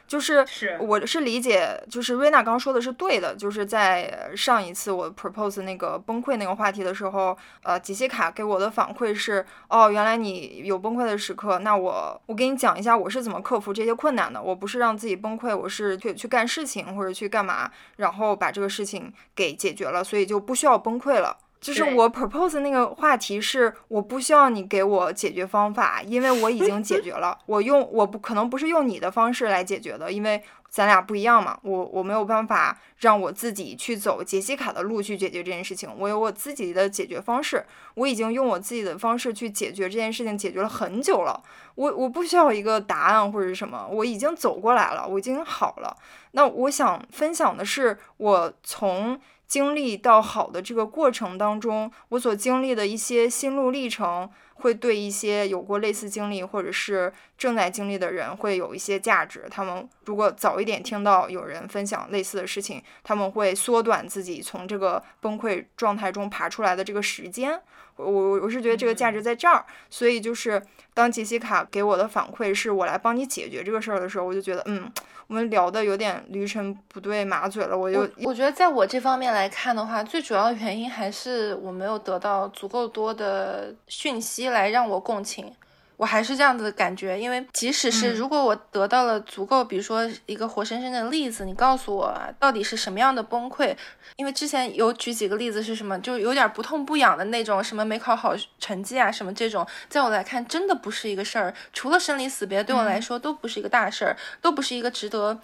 [0.07, 0.45] 就是，
[0.79, 3.35] 我是理解，就是瑞娜刚刚说的是对的。
[3.35, 14.41] 就是在上一次我 propose 那个崩溃那个话题的时候，呃，杰西卡给我的反馈是，哦，原来你有崩溃的时刻，那我我给你讲一下我是怎么克服这些困难的。
[14.41, 21.35] 我不是让自己崩溃，我是去去干事情或者去干嘛，然后把这个事情给解决了，所以就不需要崩溃了。
[21.65, 27.35] 就是我 propose 那个话题是，我不需要你给我解决方法，因为我已经解决了。
[27.47, 31.57] 我用我不可能不是用你的方式来解决的，因为咱俩不一样嘛。
[31.63, 37.65] 我我没有办法让我自己去走杰西卡的路去解决这件事情，我有我自己的解决方式。
[37.95, 41.41] 我已经用我自己的方式去解决这件事情，解决了很久了。
[41.73, 45.97] 我我不需要一个答案或者是什么，我已经走过来了，我已经好了。
[46.33, 49.19] 那我想分享的是，我从。
[49.47, 59.45] 经历到好的这个过程当中，我所经历的一些心路历程，会对一些有过类似经历或者是正在经历的人会有一些价值。
[59.49, 67.61] 他们如果早一点听到有人分享类似的事情，他们会缩短自己从这个崩溃状态中爬出来的这个时间。
[67.97, 70.61] 我我我是觉得这个价值在这儿，所以就是
[70.93, 74.91] 当杰西卡给我的反馈是我来帮你解决这个事儿的时候，我就觉得嗯。
[75.27, 85.51] 我们聊的有点驴唇不对马嘴了，我就我觉得在我这方面来看的话，最主要的原因还是我没有得到足够多的讯息来让我共情。
[85.97, 93.73] 我还是这样子的感觉，因为即使是如果我得到了足够，比如说一个活生生的例子，你告诉我到底是什么样的崩溃，
[94.17, 105.39] 因为之前有举几个例子是什么，就有点不痛不痒的那种，什么没考好成绩啊，什么这种，在我来看真的不是一个事儿，除了生离死别，对我来说都不是一个大事儿，都不是一个值得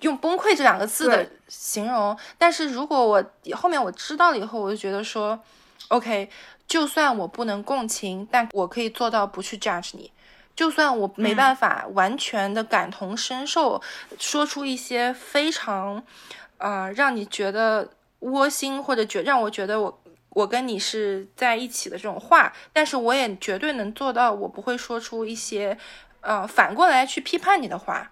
[0.00, 2.18] 用崩溃这两个字的形容。
[2.36, 5.38] 但是如果我后面我知道了以后，我就觉得说
[5.88, 6.28] ，OK。
[6.68, 10.12] 就算我不能共情，但我可以做到不去 judge 你。
[10.54, 13.80] 就算我没办法完全的感同身受，
[14.18, 16.02] 说出一些非常，
[16.58, 25.78] 呃，让你觉得窝心或者觉让我觉得我我跟你是在一起的这种话，但是我也绝对能做到，我不会说出一些，
[26.20, 28.10] 呃，反过来去批判你的话，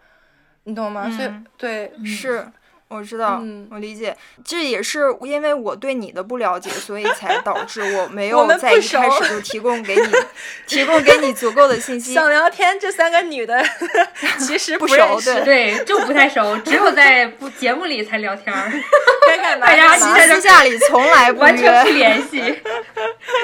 [0.65, 1.11] 你懂吗？
[1.11, 2.51] 所以对是。
[2.89, 10.03] 我知道，我理解，这也是因为我对你的不了解，所以才导致我没有在一开始就提供给你
[10.69, 12.15] 提供给你足够的信息。
[12.15, 13.61] 想聊天，这三个女的
[14.39, 18.73] 其实不熟，对对，就不太熟，只有在不节目里才聊天儿，
[19.61, 22.63] 大家私下里从来完全不联系，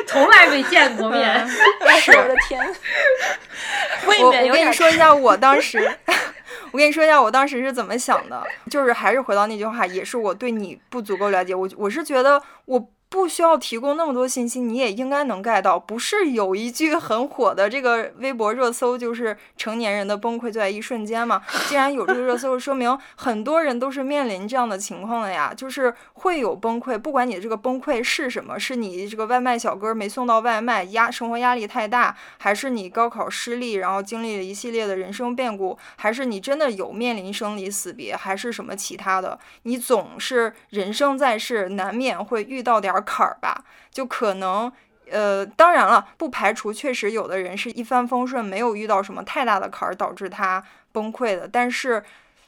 [0.06, 1.46] 从来没见过面。
[2.00, 2.74] 是我的天，
[4.06, 5.92] 我我跟你说一下，我当时。
[6.72, 11.54] 我跟你说一下，我当时是怎么想的，就是还是回到那句话，也是我对你不足够了解。
[11.54, 12.90] 我我是觉得我。
[13.12, 15.78] 不需要提供那么多信息，你也应该能 get 到。
[15.78, 21.42] 不是有一句很火的这个微博热搜，就是成年人的崩溃就在一瞬间吗？
[21.68, 26.96] 既然有这个热搜，说明很多人都是面临这样的情况的呀，就是会有崩溃。
[26.96, 43.01] 不管你的这个崩溃是什么，是你这个外卖小哥没送到外卖，压生活压力太大，还是你高考失利，然后经历了一系列的人生变故，还是你真的有面临生离死别，还是什么其他的，你总是人生在世，难免会遇到点。
[43.02, 44.72] 坎儿吧，就可能，
[45.10, 50.62] 呃，当然了，不排除确实有的人是一帆风顺，没有遇到什么太大的坎儿导致他
[50.92, 51.46] 崩溃的。
[51.46, 52.02] 但是，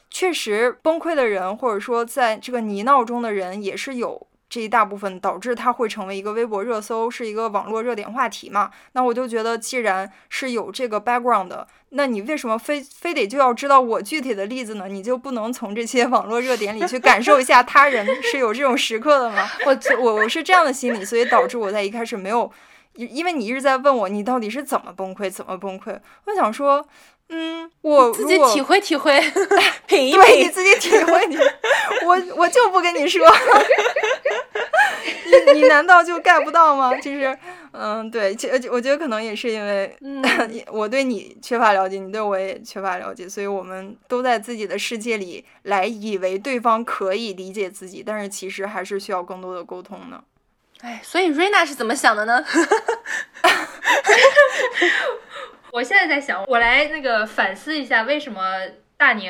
[0.09, 8.71] 确实崩溃的人，或者说在这个泥淖中的人，也是有这一大部分导致它会成为一个微博热搜，是一个网络热点话题嘛？
[8.93, 11.67] 那我就觉得，既然是有这个 background 的。
[11.89, 14.87] 那你为什么非非得就要知道我具体的例子呢？
[14.89, 19.49] 你就不能从这些网络热点里去感受一下他人是有这种时刻的吗？
[19.65, 22.51] 我我我是这样的心理，所以导致我在一开始没有，
[22.95, 25.97] 因为你一直在问我你到底是怎么崩溃，怎么崩溃？
[26.25, 26.85] 我想说，
[27.29, 29.17] 嗯，我自己体会体会，
[29.87, 31.37] 品一品，对，你自己体会你，
[32.05, 33.25] 我我就不跟你说，
[35.53, 36.93] 你你难道就 get 不到吗？
[36.97, 37.37] 就是。
[37.77, 39.93] 嗯，对，其我觉得可能也是因为，
[40.71, 50.23] 我对你缺乏了解，你对我也缺乏了解，所以我们都在自己的世界里来以为对方可以理解自己，但是其实还是需要更多的沟通呢。
[50.79, 52.41] 哎，所以瑞娜是怎么想的呢？
[55.73, 58.41] 我现在在想，我来那个反思一下，为什么
[58.95, 59.29] 大宁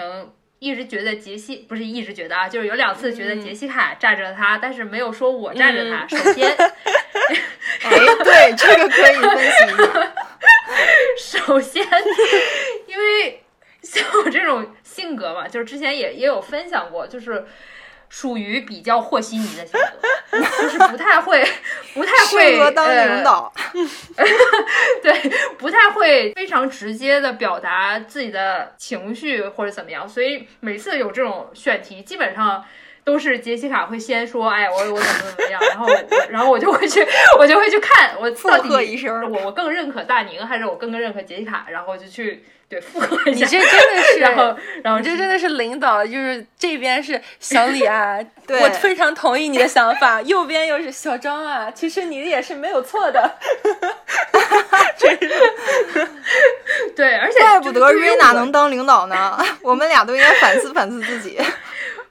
[0.66, 6.08] 一直觉得杰西不是一直觉得啊，就是有两次觉得杰西卡占着他，但是没有说我占着他。
[6.08, 6.50] 首先。
[7.84, 7.92] 哎，
[8.24, 10.14] 对，这个可以分析一下。
[11.46, 11.86] 首先，
[12.88, 13.44] 因为
[13.84, 17.46] 像我这种性格嘛，就是之前也也有分享过，就是
[18.10, 19.80] 属于比较和稀泥的性
[20.32, 21.44] 格，就是不太会，
[21.94, 23.52] 不太会当领导。
[25.04, 25.14] 对，
[25.58, 32.64] 不太会非常直接的表达自己的情绪或者怎么样，所以每次有这种选题，基本上。
[33.06, 35.88] 都是杰西卡会先说，哎，我我怎么怎么样，然后
[36.28, 37.06] 然后我就会去，
[37.38, 38.68] 我就会去看，我到底
[39.32, 43.46] 我我更认可大宁，还是我更认可杰西卡，然后就去对复合一下。
[43.46, 48.18] 你这真的是，然后然后这真的是领导，就是这边是小李啊，
[48.50, 53.36] 我非常同意你的想法，右边又是小张啊，其实你也是没有错的。
[54.98, 56.08] 真是，
[56.96, 61.40] 对，而且怪不得瑞娜能当领导呢， 我们俩都应该反思反思自己。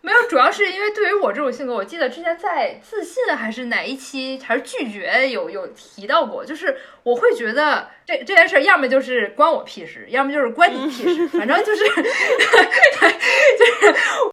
[0.04, 12.04] 没有，主要是因为对于我这种性格，我记得之前在自信还是哪一期还是拒绝有有提到过，就是我会觉得这这件事要么就是关我屁事，要么就是关你屁事， 反正就是 就是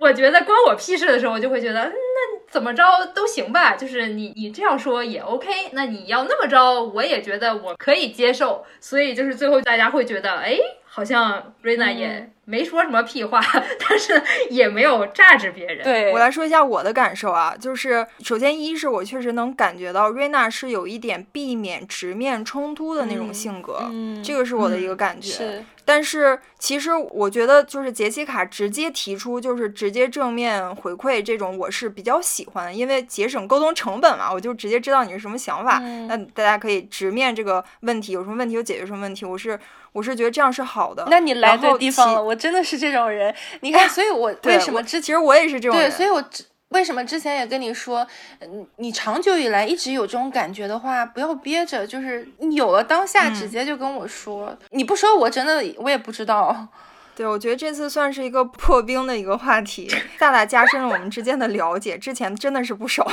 [0.02, 2.84] 我觉得关我屁事的时候，我就会觉得那怎么着
[3.16, 10.60] 都行吧，就是你你这样说也 OK，那你要那么着，我也觉得我可以接受，所以就是最后大家会觉得哎。
[10.94, 13.40] 好像瑞娜也没说什么屁话，
[13.80, 15.82] 但是也没有榨着别人。
[15.86, 23.90] 对我来说一下我的感受啊，就是首先一是我确实能感觉到瑞娜是有一点避免直面冲突的那种性格，
[24.22, 25.32] 这个是我的一个感觉。
[25.32, 35.80] 是，但是其实我觉得，就是杰西卡直接提出，就是直接正面回馈这种，我是比较喜欢的，因为节省沟通成本嘛，我就直接知道你是什么想法。
[36.08, 39.26] 那大家可以直面这个问题，有什么问题就解决什么问题。
[39.26, 39.60] 我是
[39.92, 41.06] 我是觉得这样是好的。
[41.10, 43.34] 那你来对地方了，我真的是这种人。
[43.62, 45.90] 你 看，所以我为什么之其实我也是这种人。
[45.90, 48.06] 对，所以我之为什么之前也跟你说，
[48.40, 54.58] 嗯，你长久以来一直有这种感觉的话，不要憋着，就是你有了当下直接就跟我说。
[54.70, 56.68] 你不说，我真的我也不知道。
[57.14, 59.86] 对，我觉得这次算是一个破冰的一个话题，
[60.18, 61.98] 大大加深了我们之间的了解。
[61.98, 63.06] 之前真的是不熟。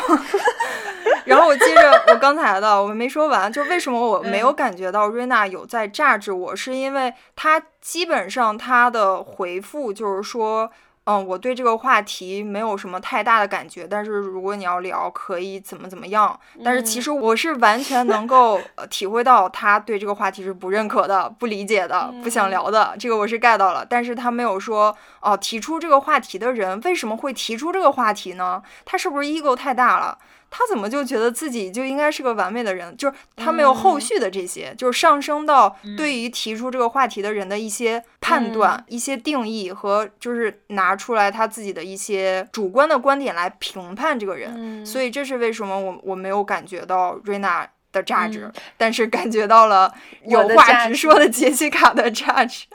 [1.26, 10.70] 然后我接着我刚才的，我没说完，就为什么我没有感觉到瑞娜有在榨制我，是因为她基本上她的回复就是说。
[11.10, 16.38] 嗯，我对这个话题没有什么太大的感觉，但是如果你要聊，可以怎么怎么样。
[16.62, 23.86] 但是其实我是完全能够体会到他对这个话题是不认可的、不理解的、不想聊的，这个我是 get 到了。
[23.88, 28.62] 但是他没有说，哦，提出这个话题的人为什么会提出这个话题呢？
[28.84, 30.18] 他是不是 ego 太大了？
[30.50, 32.96] 他怎么就觉得自己就应该是个完美的人？
[32.96, 44.84] 就是他没有后续的这些，就是上升到对于提出这个话题的人的一些判断、一些定义和就是拿出来他自己的一些主观的观点来评判这个人。
[44.84, 49.92] 所以这是为什么我我没有感觉到瑞娜的价值， 但是感觉到了
[50.26, 52.66] 有话直说的杰西卡的价值。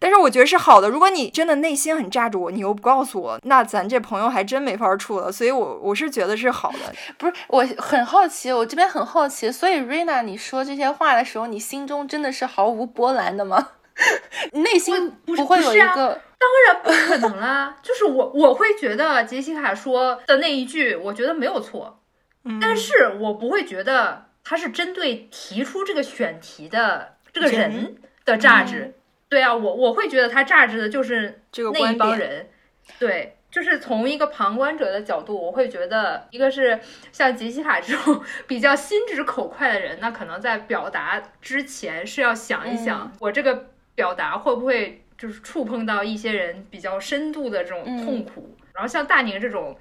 [0.00, 0.88] 但是我觉得是好的。
[0.88, 5.32] 如果你真的内心很炸着我，你又不告诉我，那咱这朋友还真没法处了。
[5.32, 6.78] 所以，我我是觉得是好的。
[7.18, 9.50] 不是，我很好奇，我这边很好奇。
[9.50, 13.70] 所以，瑞娜，你说这些话的时候，你心中真的是毫无波澜的吗？
[14.52, 16.20] 内心不会有一个？
[16.38, 17.74] 当然不可能啦。
[17.82, 21.98] 就是我，我会觉得杰西卡说的那一句，我觉得没有错。
[22.60, 28.94] 但是我不会觉得他是针对提出这个选题的这个人的价值。
[29.28, 32.48] 对啊，我我会觉得他榨汁的就是那一帮人，
[32.98, 36.80] 对，就是从一个旁观者的角度，我会觉得，一个是
[37.12, 48.56] 像杰西卡这种 比较心直口快的人，那可能在表达之前是要想一想，我这个表达会不会就是触碰到一些人比较深度的这种痛苦。
[48.72, 49.76] 然后像大宁这种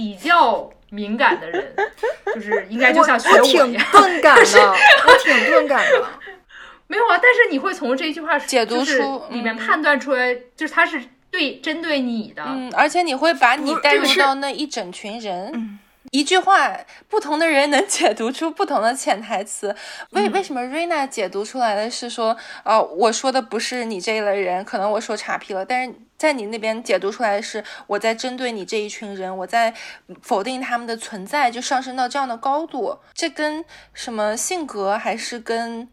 [0.00, 1.74] 比较敏感的人，
[2.34, 4.74] 就是应该就像学我一样，钝感的，
[5.06, 6.06] 我挺钝感的。
[6.88, 15.78] 没有啊，但是你会从这句话解读出里面判断出来，就是他是对针对你的，嗯，而且你会把你带入到那一整群人，
[16.10, 16.76] 一句话，
[17.08, 19.74] 不同的人能解读出不同的潜台词。
[20.10, 29.72] 为为什么瑞娜解读出来的是说，呃，我说的不是你这一类人，可能我说岔劈了，但是在你那边解读出来的是我在针对你这一群人，我在
[30.20, 35.88] 否定他们的存在，就上升到这样的高度，这跟什么性格还是跟？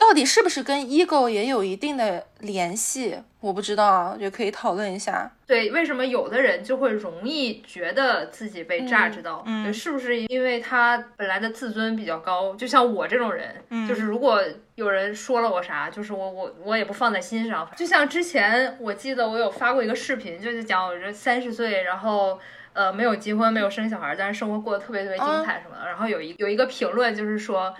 [0.00, 3.18] 到底是不是跟 ego 也有一定的联系？
[3.38, 5.30] 我不知道啊，也可以讨论一下。
[5.46, 9.44] 对，为什么有的人就会容易觉得自己被榨汁到？
[9.46, 12.54] 嗯，是不是因为他本来的自尊比较高？
[12.56, 13.54] 就像我这种人，
[13.86, 14.42] 就是如果
[14.74, 17.70] 有人说了我啥，就是我我我也不放在心上。
[17.76, 22.40] 就像之前我记得我有发过一个视频，就是讲我这三十岁，然后
[22.72, 25.86] 呃没有结婚，没有生小孩，但是生活过得特别特别精彩什么的。
[25.86, 27.74] 然后有一有一个评论就是说。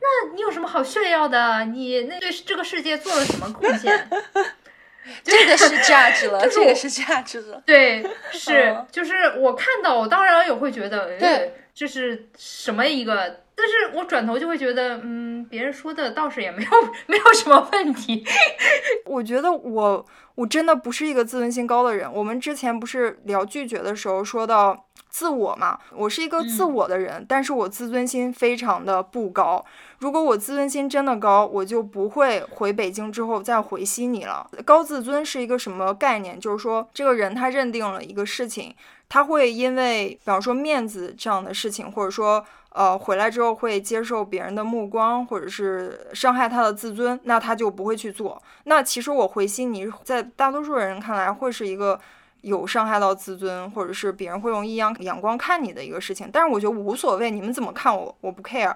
[0.00, 1.64] 那你有什么好炫耀的？
[1.66, 4.08] 你那对这个世界做了什么贡献？
[5.24, 7.62] 这个是价值了，这个是价值了。
[7.66, 13.40] 对，是，就是我看到，我当然也会觉得，对，这是什么一个？
[13.54, 16.70] 但是我转头就会觉得，嗯，别人说的倒是也没有
[17.08, 18.22] 没有什么问题。
[19.06, 22.12] 我觉得我我真的不是一个自尊心高的人。
[22.12, 24.84] 我们之前不是聊拒绝的时候说到。
[25.08, 29.64] 自我嘛，我是一个自我的人，但是我自尊心非常的不高。
[29.98, 34.48] 如果我自尊心真的高，我就不会回北京之后再回悉尼了。
[34.64, 36.38] 高自尊是一个什么概念？
[36.38, 38.72] 就是说，这个人他认定了一个事情，
[39.10, 48.42] 他会因为，比方说面子这样的事情，或者说，呃，回来之后会接受别人的目光，或者是伤害他的自尊，那他就不会去做。
[48.64, 52.00] 那其实我回心，你，在大多数人看来会是一个。
[52.42, 58.74] 有伤害到自尊，或者是别人会用异样眼光看你的一个事情，但是我觉得无所谓，你们怎么看我，我不 care，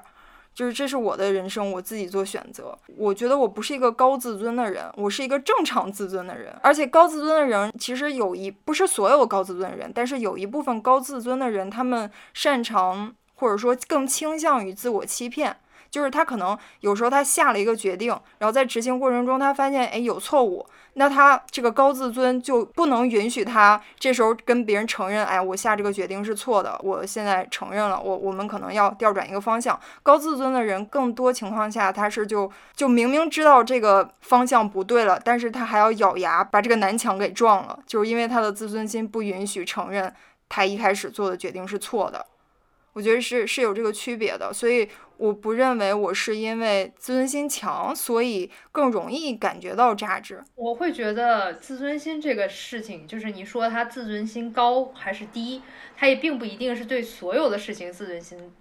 [0.55, 2.79] 就是这是我的人生，我自己做选择。
[2.97, 6.55] 我觉得我不是一个高自尊的人，我是一个正常自尊的人。
[6.63, 15.57] 而且高自尊的人其实有一不是所有高自尊的人，但是有一部分高自尊的人，他们擅长或者说更倾向于自我欺骗。
[15.95, 29.79] 就是他可能有时候他下了一个决定，然后在执行过程中他发现哎有错误，那他这个高自尊就不能允许他这时候跟别人承认，哎，我下这个决定是错的，我现在承认了，我我们可能要调转一个方向。
[30.03, 40.13] 高自尊的人更多情况下他是就就明明知道这个方向不对了，但是他还要咬牙把这个南墙给撞了，就是因为他的自尊心不允许承认
[40.49, 42.27] 他一开始做的决定是错的。
[42.95, 50.43] 我觉得是是有这个区别的，所以我不认为我是因为自尊心强，所以更容易感觉到价值。
[50.57, 55.63] 我会觉得自尊心这个事情，就是你说他自尊心高还是低，
[55.97, 58.53] 他也并不一定是对所有的事情自尊心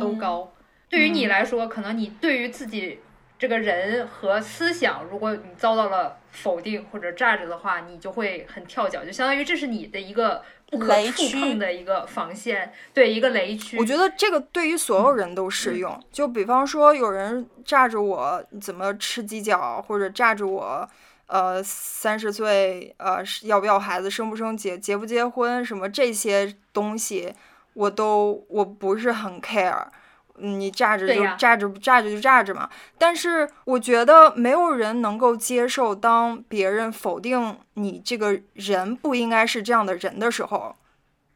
[0.00, 0.52] 都高。
[0.88, 2.98] 对于你来说，可能你对于自己
[3.38, 10.42] 这个人和思想，如果你遭到了否定或者炸着的话，你就会很跳脚，就相当于这是你的一个。
[10.70, 13.78] 不可触碰的一个防线，对一个雷区。
[13.78, 15.98] 我觉得这个对于所有人都适用。
[16.12, 20.86] 就比方说，有人炸着我怎么吃鸡脚，或者炸着我，
[21.26, 27.32] 呃，三十岁，呃，要不要孩子，生不生结，结不结婚，什么这些东西，
[27.72, 29.86] 我都我不是很 care。
[30.40, 32.68] 你炸着就炸着，炸着就炸着嘛。
[32.96, 40.74] 但是我觉得没有人能够接受，当别人否定你这个人不应该是这样的人的时候，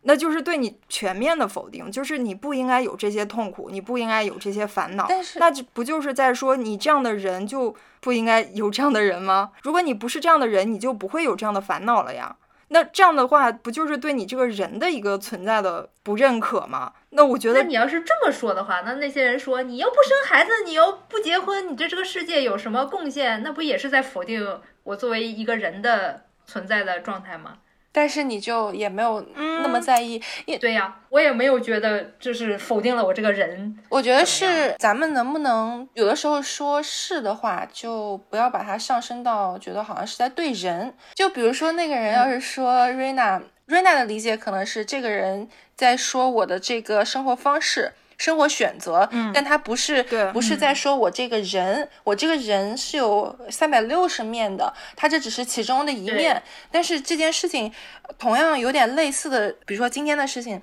[0.03, 5.07] 那就是对你全面的否定，就是你不应该有这些痛苦，你不应该有这些烦恼。
[5.09, 9.53] 但是那就不就是在说你这样的人就不应该有这样的人吗？
[9.63, 12.37] 如果你不是这样的人，你就不会有这样的烦恼了呀。
[12.69, 16.93] 那这样的话，不就是对你这个人的一个存在的不认可吗？
[17.15, 23.43] 那我觉得，那你要是这么说的话，那那些人说你又不生孩子，你又不结婚，你对这个世界有什么贡献？
[23.43, 27.59] 那不也是在否定我作为一个人的存在的状态吗？
[27.95, 33.79] 但是你就也没有那么在意，也对呀，我也没有觉得就是否定了我这个人。
[33.91, 40.95] 我觉得是咱们能不能有的时候说是的话，就不要把它上升到觉得好像是在对人。
[41.15, 43.39] 就比如说那个人要是说瑞娜，
[43.73, 47.95] 瑞娜的理解可能是这个人在说我的这个生活方式。
[48.19, 50.01] 生活选择，但他不是
[50.33, 56.41] 不是在说我这个人，我这个人是有三百六十面的，他这只是其中的一面。
[56.71, 57.73] 但是这件事情
[58.19, 60.63] 同样有点类似的，比如说今天的事情，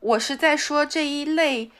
[0.00, 1.70] 我是在说这一类。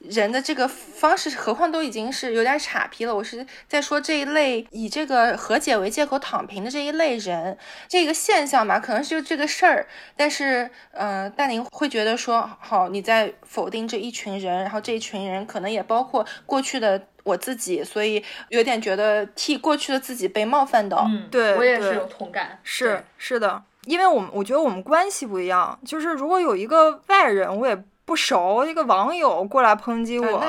[0.00, 3.14] 人的这个方式，何况都已经是有点傻逼了。
[3.14, 9.86] 我是在说这一类以这个和解为借口躺平的这一类人，这个现象嘛，可能是就这个事儿。
[10.16, 21.04] 但是，嗯，但您会觉得说，好，你在否定这一群人，然后这一群人可能也包括过去的我自己，所以有点觉得替过去的自己被冒犯到。
[21.10, 22.58] 嗯，对，我也是有同感。
[22.62, 27.84] 是是的，因为我们我觉得我们关系不一样，就是如果有一个外人，我也。
[28.10, 30.42] 不熟一个网友过来抨击我，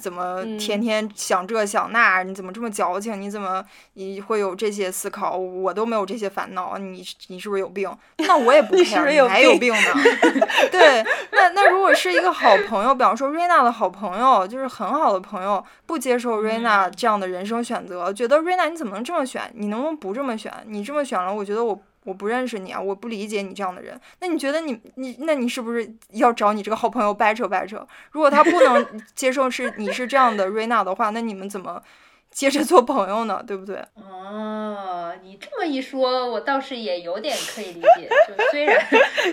[0.00, 2.22] 怎么天天想这想那？
[2.22, 3.20] 你怎么这么矫情？
[3.20, 5.36] 你怎么你会有这些思考？
[5.36, 7.94] 我都没有这些烦恼，你你是不是有病？
[8.16, 8.82] 那我也不 你
[9.28, 9.90] 还有病呢？
[10.72, 19.52] 对，那那如果是一个好朋友，比方说瑞娜的好朋友，就是很好的朋友，不接受瑞娜这样的人生选择，觉得瑞娜你怎么能这么选？
[19.54, 20.50] 你能不能不这么选？
[20.64, 21.78] 你这么选了，我觉得我。
[22.04, 24.00] 我不认识你啊，我不理解你这样的人。
[24.20, 27.86] 那你觉得你你那你是不是要找你这个好朋友掰扯掰扯？
[28.10, 31.82] 如果他不能 接受是你是这样的瑞娜的话，那你们怎么
[32.30, 33.42] 接着做朋友呢？
[33.46, 33.76] 对不对？
[33.94, 38.08] 哦，你这么一说，我倒是也有点可以理解。
[38.26, 38.86] 就虽然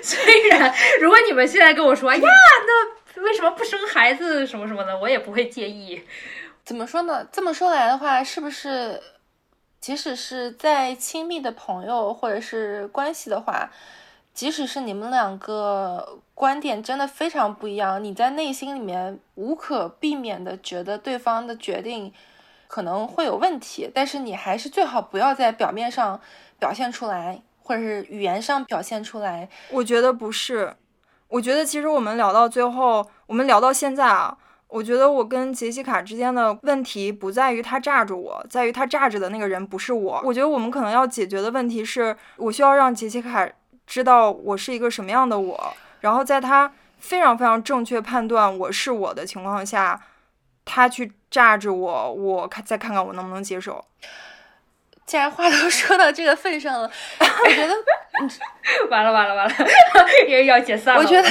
[0.03, 6.01] 虽然，如果你们现在跟我说呀，那为什么不生孩子什么什么的，我也不会介意。
[6.63, 7.28] 怎么说呢？
[7.32, 9.01] 这么说来的话，是不是？
[9.80, 13.69] 即使是再亲密的朋友或者是关系的话，
[14.34, 22.13] 即使是你们两个观点真的非常不一样，你在内心里面无可避免的觉得对方的决定
[22.67, 26.19] 可能会有问题，但是你还是最好不要在表面上
[26.59, 29.49] 表现出来，或者是语言上表现出来。
[29.71, 30.75] 我觉得不是，
[31.30, 34.38] 我觉得其实我们聊到最后，我们聊到现在啊。
[34.70, 40.22] 我觉得我跟杰西卡之间的问题不在于他炸着我，在于他炸着的那个人不是我。
[40.24, 43.49] 我觉得我们可能要解决的问题是，我需要让杰西卡
[43.88, 49.99] 知道我是一个什么样的我，然后在他非常非常正确判断我是我的情况下，
[50.65, 53.84] 他去炸着我，我看再看看我能不能接受。
[55.10, 57.74] 既然话都 说到这个份上了，我觉得
[58.91, 59.55] 完了完了完了，
[60.28, 61.01] 又要解散了。
[61.01, 61.28] 我觉得，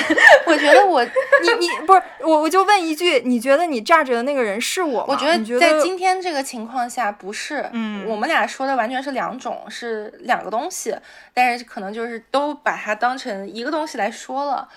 [0.47, 5.07] 我觉得我，你你不是我，我就问一句，你觉得你炸着的那个人是我吗？
[5.07, 10.93] 我觉得在今天这个情况下不是，嗯，我们俩说的完全是两种，是两个东西，
[11.33, 14.69] 但是可能就是都把它当成一个东西来说了。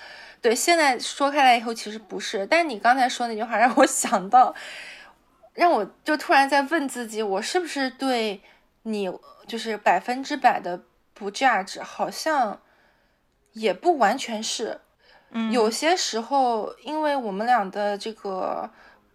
[0.43, 4.53] 对，现在说开来以后其实不是，但是你刚才说那句话让我想到。
[5.53, 8.39] 让我就突然在问自己，我是不是对
[8.83, 9.11] 你
[9.47, 11.81] 就是百分之百的不 judge？
[11.81, 12.61] 好像
[13.53, 14.81] 也不完全是，
[15.51, 18.69] 有些时候因为我们俩的这个。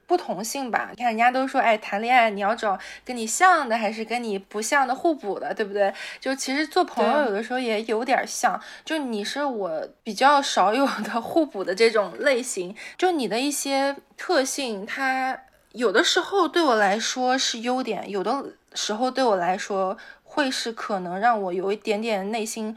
[0.09, 5.93] 不同性吧，你看人家都说，哎，谈恋爱你要找跟你像的，还是跟你不像的互补的，对不对？
[6.21, 15.37] 就其实做朋友有的时候也有点像，就你是我比较少有的互补的这种类型，就你的一些特性，它
[15.77, 22.77] 有的时候对我来说是优点，有的时候对我来说会是可能让我有一点点内心。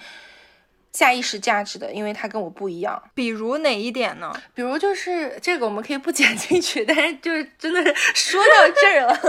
[0.91, 3.01] 下意识价值的，因为它跟我不一样。
[3.13, 4.33] 比如哪一点呢？
[4.55, 9.19] 比如就是这个，我们可以不剪进去，但是就是真的是说到这儿了，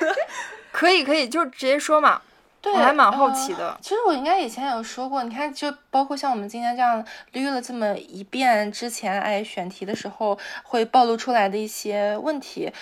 [0.72, 2.22] 可以可以，就直接说嘛。
[2.62, 3.78] 对，我还蛮好奇的。
[3.82, 7.04] 其实我应该以前有说过，你看，就包括像我们今天这样
[7.34, 12.72] 捋了这么一遍之前，哎，选题的时候会暴露出来的一些问题，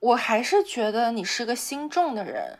[0.00, 2.58] 我还是觉得你是个心重的人。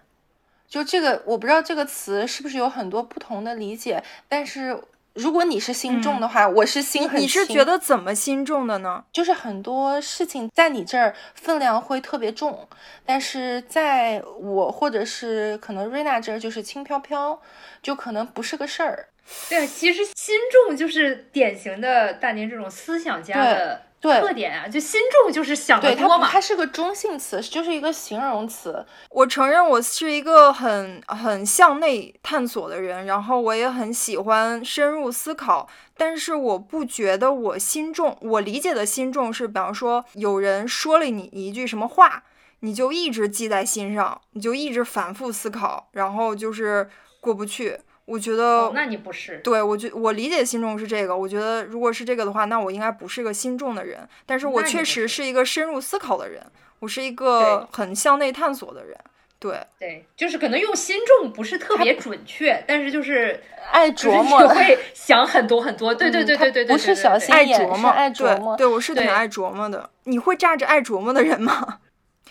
[0.68, 4.80] 就这个，我不知道这个词是不是有很多不同的理解，但是。
[5.14, 7.20] 如果你是心重的话，我是心很。
[7.20, 9.05] 你是觉得怎么心重的呢？
[9.12, 12.68] 就是很多事情在你这儿分量会特别重，
[13.05, 17.43] 但是在我或者是可能瑞娜这儿就是轻飘飘，
[17.82, 19.09] 就可能不是个事儿。
[19.49, 23.82] 对，其实心重就是典型的大宁这种思想家的。
[24.01, 26.28] 特点啊，就心重就是想得多嘛。
[26.30, 28.86] 它是个中性词，就是一个形容词。
[29.11, 35.68] 我承认我是一个很很向内探索的人，然后我也很喜欢深入思考。
[35.96, 38.16] 但是我不觉得我心重。
[38.20, 42.22] 我理解的心重是，比方说有人说了你一句什么话，
[42.61, 46.88] 你就一直记在心上，你就一直反复思考，然后就是
[47.20, 47.80] 过不去。
[48.09, 49.36] 我觉得，那你不是？
[49.44, 51.14] 对我觉我理解心重是这个。
[51.14, 54.09] 我觉得如果是这个的话，那我应该不是个心重的人。
[54.24, 56.42] 但是我确实是一个深入思考的人，
[56.78, 58.96] 我是一个很向内探索的人。
[59.40, 63.40] 对对，就是可能用心重不是特别准确，但是就是
[63.70, 65.94] 爱琢磨，会想很多很多。
[65.94, 68.56] 对对对对对对，不是小心眼，爱琢磨，爱琢磨。
[68.56, 69.90] 对，我是挺爱琢磨的。
[70.04, 71.78] 你会炸着爱琢磨的人吗？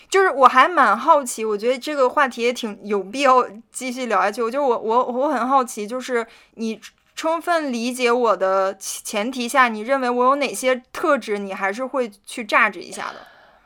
[0.08, 4.42] 就是我还蛮好奇，我觉得这个话题也挺有必要继续聊下去。
[4.42, 6.80] 我就我我我很好奇，就是你
[7.14, 13.16] 充分理解我的前提下，你认为我有哪些特质，你还是会去榨着一下的。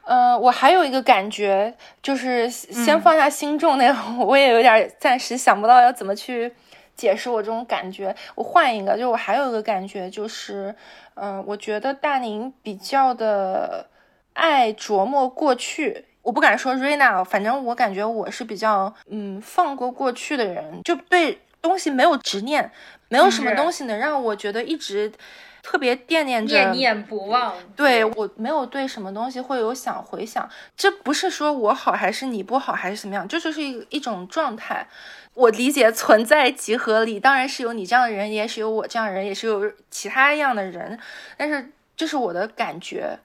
[0.04, 1.72] 呃，我还有一个感觉，
[2.02, 6.52] 就是先放下心重那个， 我也有点暂时想不到要怎么去
[6.96, 8.12] 解释我这种感觉。
[8.34, 10.74] 我换一个，就我还有一个感觉，就是
[11.14, 13.86] 嗯，我觉得大宁比较的
[14.32, 16.06] 爱琢磨过去。
[16.22, 22.70] 我不敢说瑞娜，反正我感觉我是比较嗯放过过去的人，就对东西没有执念，
[23.08, 25.12] 没有什么东西能让我觉得一直
[25.62, 27.54] 特别惦念着、念念不忘。
[27.74, 34.86] 对我没有对什么东西会有想回想，这不是说我好还是你不好还是什么样，这就是一一种状态。
[35.34, 40.96] 我理解存在即合理，当然是有你这样的人，也是有我这样的人，也是有其他样的人，
[41.36, 43.18] 但是这是我的感觉，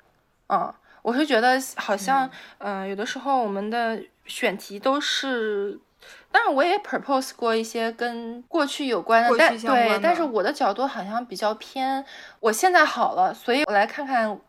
[0.48, 0.74] 嗯。
[1.02, 2.30] 我是觉得好像，
[2.60, 5.80] 嗯，有的时候我们的选题都是，
[6.32, 12.04] 当然我也 propose 过一些跟过去有关的，但对，但是我的角度好像比较偏，
[12.40, 14.40] 我现在好了，所以我来看看。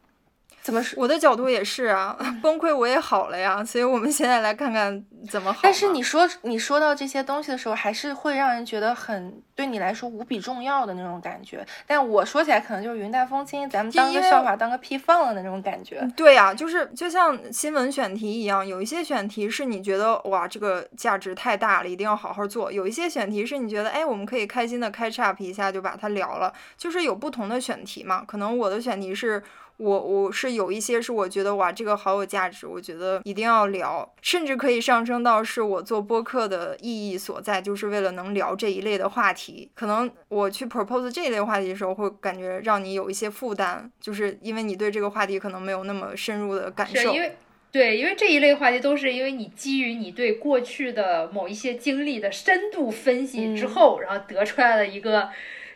[0.69, 1.01] 怎么说？
[1.01, 5.61] 我的角度也是啊， 崩溃我也好了呀，所以我们现在来看看怎么好。
[5.63, 11.67] 但是你说你说到这些东西的时候，还是会让人觉得很对你来说无比重要的那种感觉。
[11.87, 16.07] 但我说起来可能就是云淡风轻，咱们当个笑话，当个屁放了的那种感觉。
[16.15, 28.23] 对呀，就是就像新闻选题一样，有一些选题是你觉得哇这个价值太大了，一定要好好做；有一些选题是你觉得哎我们可以开心的开 up 一下就把它聊了，就是有不同的选题嘛。
[28.27, 29.43] 可能我的选题是。
[29.79, 39.71] 我我是有一些是我觉得哇，这个好有价值，我觉得一定要聊，甚至可以上升到是我做播客的意义所在，就是为了能聊这一类的话题。
[39.77, 47.15] 可能我去 propose 这一类话题的时候，会感觉让你有一些负担，就是因为你对这个话题可能没有那么深入的感受。
[47.15, 47.37] 因为
[47.71, 55.29] 对，因为这一类话题都是因为你基于你对过去的某一些经历的深度分析之后，然后得出来的一个，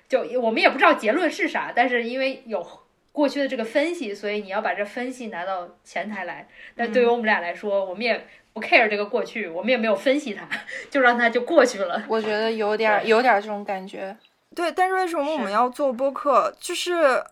[0.08, 2.66] 就我们也不知道结论是啥，但是因为有。
[3.12, 6.48] 过去的这个分析，所以你要把这分析拿到前台来。
[6.74, 10.48] 但对于我们俩来说，我们也不 care 这个过去，我们也没有分析它，
[10.90, 12.02] 就让它就过去了。
[12.08, 14.16] 我觉得有点有点这种感觉。
[14.54, 16.54] 对，但是为什么我们要做播客？
[16.60, 17.22] 就是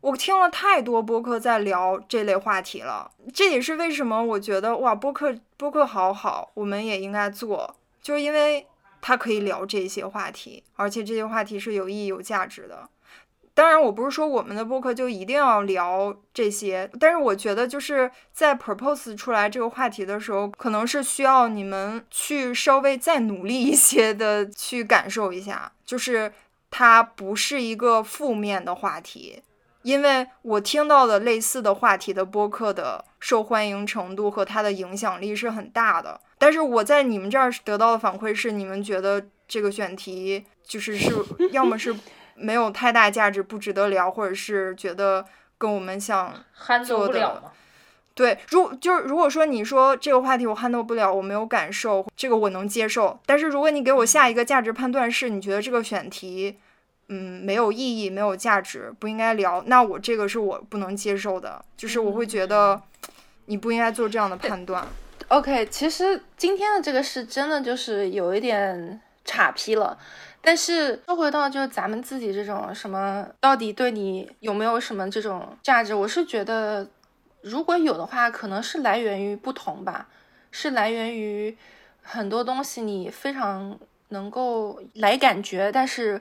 [0.00, 8.66] 我听了太多播客在聊这类话题了，这也是为什么我觉得哇，播客播客好好，我们也应该做，就是因为
[9.00, 12.88] 它可以聊这些话题，而且这些话题是有意义、有价值的。
[13.56, 26.32] 当然，我不是说我们的播客就一定要聊这些，但是我觉得就是在 propose 出来这个话题的时候，可能是需要你们去稍微再努力一些的去感受一下，就是
[26.68, 29.40] 它不是一个负面的话题，
[29.82, 41.12] 因为我听到的类似的话题的播客的受欢迎程度和它的影响力是很大的，但是我在你们这儿得到的反馈是，你们觉得这个选题就是是
[41.52, 41.94] 要么是。
[42.36, 45.24] 没有太大价值，不值得聊，或者是觉得
[45.58, 46.34] 跟我们想
[46.84, 47.42] 做的，
[48.14, 53.18] 对，如就是如果说你说这个话题我 handle 不了，我没有感受，这个我能接受。
[53.26, 56.56] 但是如果你给我下一个价值判断是，你觉得这个选题，
[57.08, 62.80] 嗯，没有意义，没有价值，不应该聊，那我这个是我不能接受的，就是我会觉得
[63.46, 64.86] 你不应该做这样的判断。
[65.28, 69.98] OK，其实今天的这个是真的就是有一点岔劈了。
[70.44, 75.94] 但是说回到就是咱们自己这种什么，到底对你有没有什么这种价值？
[75.94, 76.86] 我是觉得，
[77.40, 80.08] 如果有的话，可能是来源于不同吧，
[80.50, 81.56] 是来源于
[82.02, 83.78] 很多东西你非常
[84.10, 86.20] 能够来感觉，但是。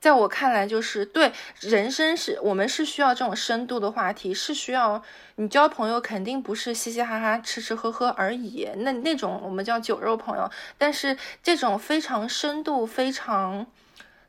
[0.00, 5.02] 在我看来，就是对人生是我们是需要这种深度的话题，是需要
[5.36, 10.48] 你交朋友肯定不是嘻嘻哈哈、吃吃喝喝而已，那那种我们叫酒肉朋友。
[10.76, 13.66] 但是这种非常深度、非常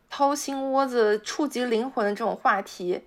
[0.09, 3.01] 掏心窝子、触及灵魂的这种话题，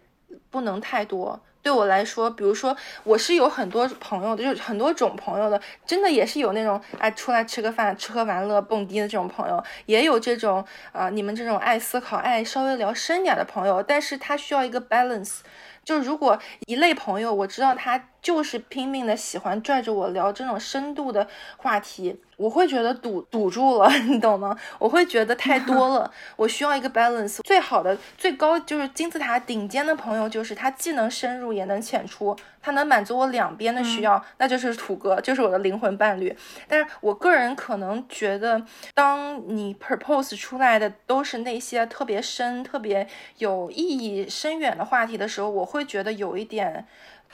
[0.48, 1.40] 不能太多。
[1.62, 15.38] 对我来说，比如说我是有很多朋友的，就是很多种朋友的，真的也是有那种爱出来吃个饭、吃喝玩乐、蹦迪的这种朋友，也有这种啊你们这种爱思考、爱稍微聊深点的朋友，但是他需要一个 balance。
[15.84, 24.56] 就如果一类朋友，我知道他就是拼命的喜欢拽着我聊这种深度的话题，我会觉得堵堵住了， 你懂吗？
[24.78, 27.40] 我会觉得太多了， 我需要一个 balance。
[27.42, 36.34] 最好的、最高就是金字塔顶尖的朋友，就是他既能深入也能浅出，他能满足我两边的需要，那就是土哥，就是我的灵魂伴侣。
[36.68, 38.64] 但是我个人可能觉得，
[38.94, 43.08] 当你 propose 出来的都是那些特别深、特别
[43.38, 45.66] 有意义、深远的话题的时候，我。
[45.72, 46.86] 会觉得有一点，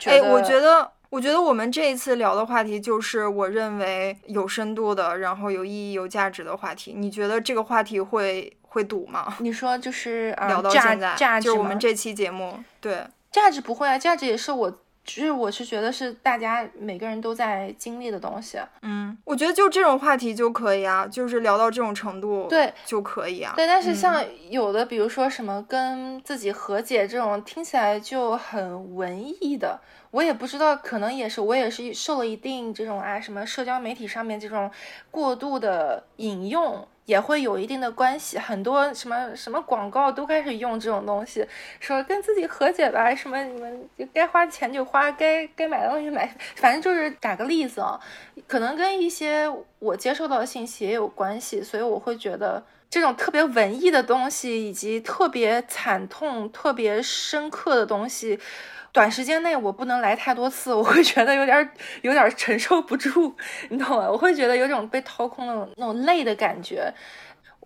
[0.05, 6.93] 哎，我觉得，我觉得我们这一次聊的话题就是我认为有深度的，然后有意义、有价值的话题。
[6.95, 9.35] 你觉得这个话题会会堵吗？
[9.39, 14.79] 你说就是聊到现在，价值，就是我们这期节目，对，价值不会啊，价值也是我。
[15.09, 23.53] 其实我是觉得是大家每个人都在经历的东西，嗯，我觉得就这种话题就可以啊，就是聊到这种程度，对，就可以啊。
[23.55, 29.79] 对，但是像有的，比如说什么跟自己和解这种，听起来就很文艺的，
[30.11, 34.69] 我也不知道，可能也是我也是受了一定这种啊什么社交媒体上面这种
[35.09, 36.87] 过度的引用。
[37.09, 41.43] 也会有一定的关系，很多什么什么广告都开始用这种东西，
[41.79, 47.99] 说跟自己和解吧，什么你们该花钱就花，该该买东西买，反正就是打个例子啊，
[48.47, 49.49] 可能跟一些
[49.79, 58.39] 我接受到的信息也有关系，所以我会觉得这种特别文艺的东西，以及特别惨痛、特别深刻的东西。
[58.99, 61.71] 短时间内我不能来太多次，我会觉得有点
[62.01, 63.33] 有点承受不住，
[63.69, 64.11] 你懂吗？
[64.11, 66.93] 我会觉得有种被掏空的那种累的感觉。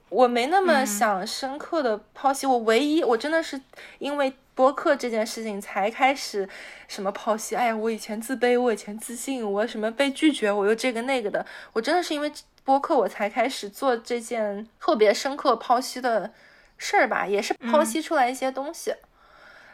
[0.09, 3.59] 我没那么想深刻的剖析，我唯一我真的是
[3.97, 6.47] 因为播客这件事情才开始
[6.87, 7.55] 什么剖析。
[7.55, 11.43] 哎呀，我以前自卑，我以前自信，我什么被拒绝，我又这个那个的。
[11.73, 12.31] 我真的是因为
[12.63, 16.31] 播客我才开始做这件特别深刻剖析的
[16.77, 18.93] 事儿吧，也是剖析出来一些东西。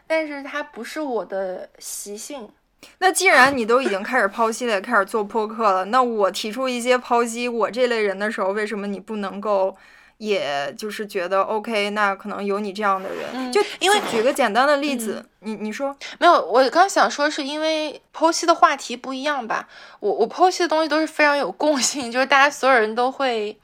[0.10, 2.50] 但是它不是我的习性。
[2.98, 9.78] 那既然你都已经开始剖析了，开始做播客了，那我提出一些剖析我这类人的时候，为什么你不能够，
[10.18, 11.92] 也就是觉得 OK？
[11.92, 16.44] 那可能有你这样的人，就因为举个简单的例子，你你说没有？
[16.44, 19.68] 我刚想说是因为剖析的话题不一样吧？
[20.00, 23.56] 我我剖析的东西都是非常有共性，就是大家所有人都会。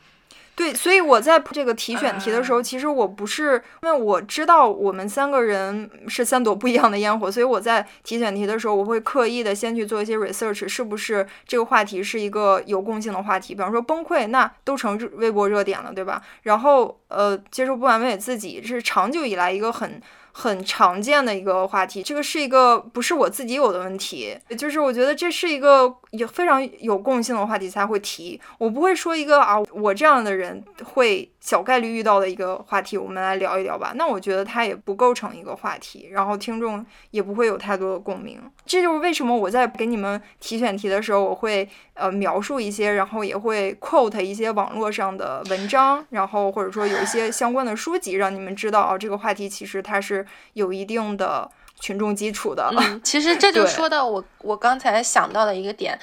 [0.56, 13.54] 对，所以我在这个提选题的时候，其实我不是因为我知道我们三个人是三朵不一样的烟火，所以我在提选题的时候，我会刻意的先去做一些 research，是不是这个话题是一个有共性的话题？
[13.54, 16.22] 比方说崩溃，那都成微博热点了，对吧？
[16.44, 20.02] 然后呃，接受不完美自己是长久以来一个很。
[20.38, 31.32] 很常见的一个话题，这个是一个不是我自己有的问题，就是我觉得这是一个有非常有共性的话题才会提，我不会说一个啊，我这样的人会。
[31.46, 33.94] 小概率遇到的一个话题，我们来聊一聊吧。
[33.96, 38.42] 那我觉得它也不构成一个话题，然后听众也不会有太多的共鸣。
[38.66, 51.50] 这就是为什么我在给你们提选题的时候，我会呃描述一些，然后也会 quote 一些网络上的文章，然后或者说有一些相关的书籍，让你们知道哦，这个话题其实它是是有一定的
[51.80, 52.72] 群众基础的。
[52.78, 56.00] 嗯，其实这 就说到我我刚才想到的一个点，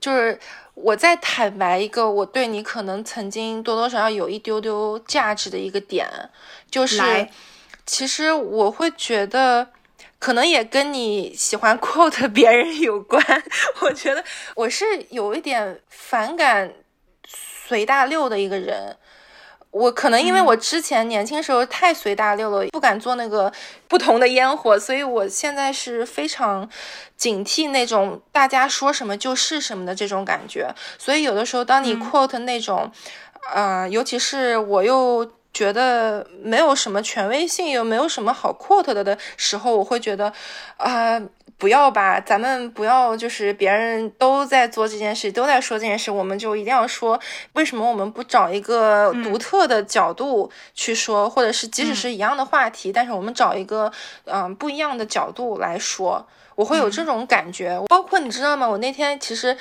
[0.00, 0.38] 就是
[0.74, 6.08] 我在坦白一个我对你可能曾经多多少少有一丢丢价值的一个点，
[6.70, 7.00] 就是
[7.86, 9.68] 其实我会觉得。
[10.24, 13.22] 可能也跟你喜欢 quote 别人有关。
[13.82, 16.72] 我觉得我是有一点反感
[17.28, 18.96] 随大溜的一个人。
[19.70, 23.52] 我可能因为我之前年轻时候太随大溜了，不敢做那个
[23.86, 26.66] 不同的烟火，所以我现在是非常
[27.18, 30.74] 警惕那种大家说什么就是什么的这种感觉。
[30.96, 32.90] 所以有的时候，当你 quote 那种，
[33.54, 35.30] 呃，尤其是我又。
[35.54, 40.32] 觉得没有什么权威性，又没有什么好 quote 的的时候，我会觉得，
[40.76, 41.18] 啊，
[41.56, 47.18] 不要吧，咱们不要，就是别人都在做这件事，都在说这件事，我们就一定要说，
[47.52, 53.90] 为什么我们不找一个独特的角度去说，或者是即使是一样的话题，但是我们找一个
[54.24, 56.26] 嗯不一样的角度来说。
[56.56, 58.68] 我会有这种感觉，包括你知道吗？
[58.68, 59.56] 我那天其实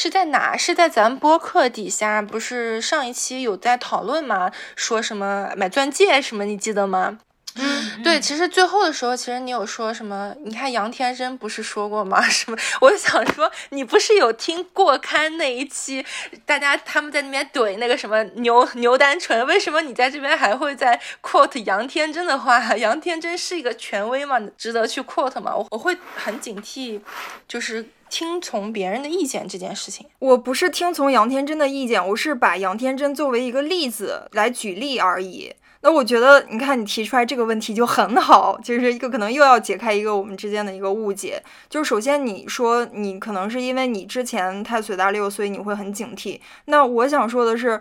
[0.00, 0.56] 是在哪？
[0.56, 4.52] 是在咱播客底下，不是上一期有在讨论吗？
[4.76, 7.18] 说什么买钻戒什么，你记得吗？
[7.56, 10.32] 嗯，对，其实最后的时候，其实你有说什么？
[10.44, 12.22] 你看杨天真不是说过吗？
[12.30, 12.56] 什么？
[12.82, 16.06] 我想说，你不是有听过刊那一期，
[16.46, 22.60] 大家他们在那边怼那个什么牛牛单纯，为什么你在这边还会在 quote 杨天真的话？
[22.78, 24.38] 杨天真是一个权威嘛？
[24.56, 25.56] 值得去 quote 吗？
[25.56, 27.00] 我我会很警惕，
[27.48, 30.06] 就是听从别人的意见这件事情。
[30.18, 35.54] 我不是听从杨天真的意见，我是把杨天真作为一个例子来举例而已。
[35.80, 41.40] 那我觉得，你看你提出来这个问题就很好，就是一个可能又要解开一个我们之间的一个误解。
[41.70, 46.40] 就是首先你说你可能是因为你之前太随大溜，所以你会很警惕。
[46.64, 47.80] 那我想说的是，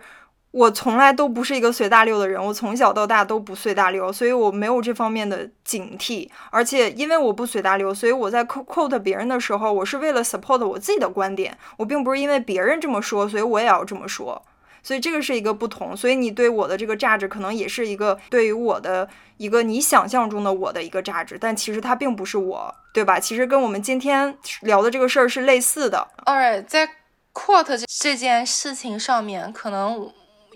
[0.52, 6.30] 我从来都不是一个随大溜的人，我从小到大都不随大溜，所以我没有这方面的警惕。
[6.50, 14.42] 而且因为我不随大溜，所以我在 quote 别人的时候，我是为了 support 我自己的观点，我并不是因为别人这么说，所以我也要这么说。
[14.82, 23.20] 所以这个是一个不同，所以你对我的这个价值可能也是一个对于我的一个你想象中的我的一个价值，但其实它并不是我，对吧？
[23.20, 26.08] 其实跟我们今天聊的这个事儿是类似的。
[26.26, 26.90] Alright，在
[27.34, 30.10] quote 这件事情上面，可能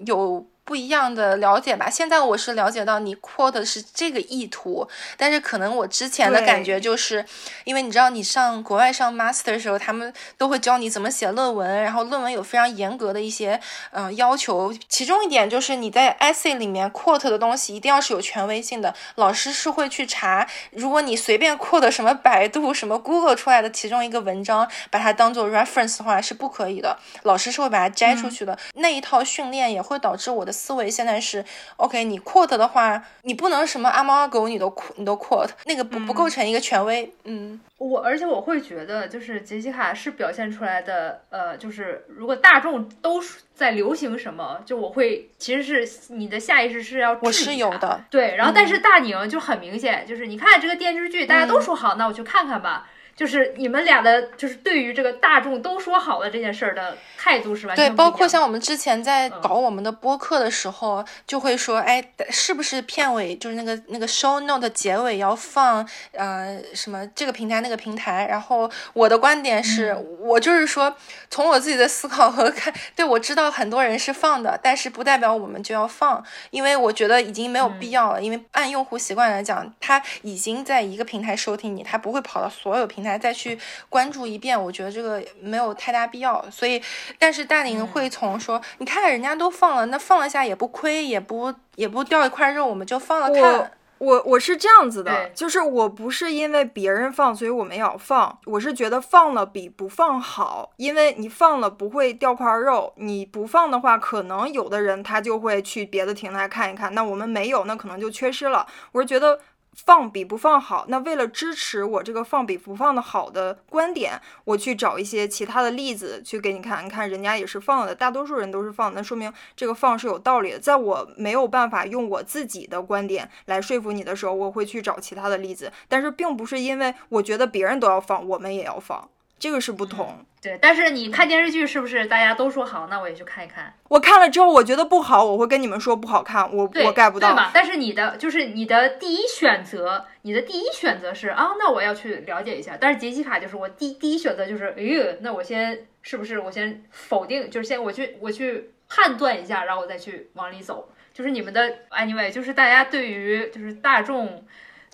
[0.05, 0.50] 有。
[0.71, 1.89] 不一样的了解吧。
[1.89, 7.25] 现在我是了解到你 quote 的是这个意图，但是可能我之前的感觉就是，
[7.65, 13.59] 因为你知道你上国外上 master 的时候，他们都会教你怎么写论文，然后论文有非常严格的一些
[13.91, 28.57] 嗯要求，其中一点就是你在 essay 里面 quote 的东西一定要是有权威性的，老师是会去查，如果你随便 quote 什么百度什么 Google 出来的其中一个文章，把它当做 reference 的话是不可以的，老师是会把它摘出去的。
[28.75, 30.60] 那一套训练也会导致我的。
[30.61, 31.43] 思维现在是
[31.77, 37.11] OK，你 quote 的话，你不能什么阿猫阿狗你都你都 quote，那个不不构成一个权威。
[37.23, 43.19] 嗯，我而且我会觉得，就是杰西卡是表现出来的，呃，就是如果大众都
[43.55, 48.35] 在流行什么，就我会其实是你的下意识是要我是有的，对。
[48.35, 52.87] 然后但是大宁就很明显，就是你看这个电视剧，大家都说好，那我去看看吧。
[53.15, 68.27] 就是你们俩的，就是对于这个大众都说好了这件事儿的态度是完全对，包括像我们之前在搞我们的播客的时候，就会说，哎，是不是片尾就是那个那个 show note 结尾要放呃什么这个平台那个平台？
[68.29, 70.95] 然后我的观点是，我就是说，
[71.29, 83.11] 从我自己的思考和看，对我知道很多人是放的，但是不代表我们就要放，因为我觉得已经没有必要了，因为按用户习惯来讲，他已经在一个平台收听你，他不会跑到所有平台。
[83.21, 83.55] 再去
[83.87, 86.43] 关注一遍，我觉得这个没有太大必要。
[86.49, 86.81] 所以，
[87.19, 93.71] 但是大宁会从说，你看人家都放了，那放了下也不亏，也不也不掉一块肉，我们就放了看。
[93.99, 98.35] 我我是这样子的，就是我不是因为别人放，所以我们也要放。
[98.45, 106.95] 我是觉得放了比不放好，因为你放了不会掉块肉，你不放的话，可能有的人他就会去别的平台看一看。
[106.95, 108.65] 那我们没有，那可能就缺失了。
[108.93, 109.39] 我是觉得。
[109.73, 120.59] 放比不放好，那为了支持我这个放比不放的好的观点，我去找一些其他的例子去给你看，你看人家也是放的，大多数人都是放，那说明这个放是有道理的。
[120.59, 129.09] 在我没有办法用我自己的观点来说服你的时候，我会去找其他的例子，但是并不是因为我觉得别人都要放，我们也要放。
[129.41, 130.55] 这个是不同，对。
[130.61, 132.85] 但是你看电视剧是不是大家都说好？
[132.91, 133.73] 那我也去看一看。
[133.89, 136.43] 我看了之后，我觉得不好，我会跟你们说不好看。
[136.55, 137.31] 我我 get 不到。
[137.31, 137.49] 对吧？
[137.51, 142.77] 但是你的就是你的第一选择，你的第一选择是啊，那我要去了解一下。
[142.79, 150.87] 但是杰西卡就是我第第一选择就是，哎呦，那我先是不是我先否定，就是先我去我去判断一下，然后我再去往里走。
[151.15, 154.45] 就是你们的 anyway，就是大家对于就是大众。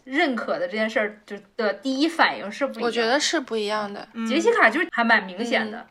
[0.08, 2.84] 认可的这件事儿就的第一反应是不一样。
[2.84, 4.08] 我觉得是不一样的。
[4.28, 5.86] 杰西卡就还蛮明显的。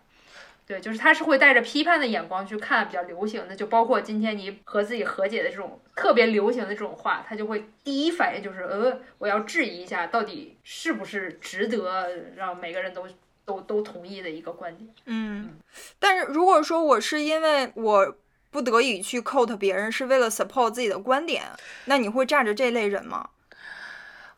[0.66, 13.06] 对，就是他是会带着批判的眼光去看比较流行的，就包括今天你和自己和解的这种特别流行的这种话，他就会第一反应就是，呃，我要质疑一下，到底是不是值得让每个人都
[13.44, 14.90] 都都同意的一个观点。
[15.04, 15.56] 嗯，
[16.00, 18.16] 但是如果说我是因为我
[18.50, 21.44] 不得已去 quote 别人，是为了 support 自己的观点，
[21.84, 23.28] 那你会站着这类人吗？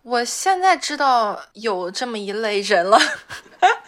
[0.08, 2.98] 我现在知道有这么一类人了，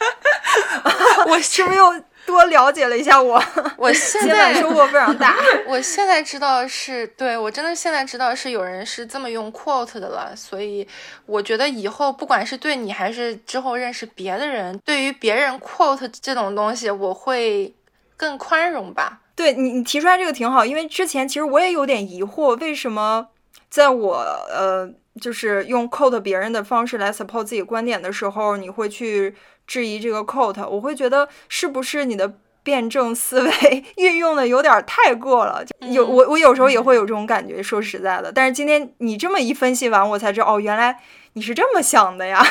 [1.26, 2.04] 我是不是又？
[2.26, 3.42] 多了解了一下我，
[3.76, 5.34] 我现在收获非常大。
[5.66, 10.86] 我现在知道是对我真的现在知道是有人是这么用 quote 的了，所以
[11.26, 17.74] 我觉得以后不管是对你还是之后认识别的人，对于别人 quote 这种东西，我会
[18.16, 19.20] 更宽容吧。
[19.34, 23.28] 对你，你提出来这个挺好，因为之前其实我也有点疑惑，为什么
[23.68, 24.88] 在我呃
[25.20, 29.36] 就是用 quote 别人的方式来 support 自己观点的时候，你会去。
[29.66, 35.64] 质疑这个 quote，我会觉得是不是你的辩证思维 运用的有点太过了？
[35.92, 38.32] 有我我有时候也会有这种感觉，说实在的。
[38.32, 41.00] 但是今天你这么一分析完，我才知道哦，原来
[41.34, 42.44] 你是这么想的呀。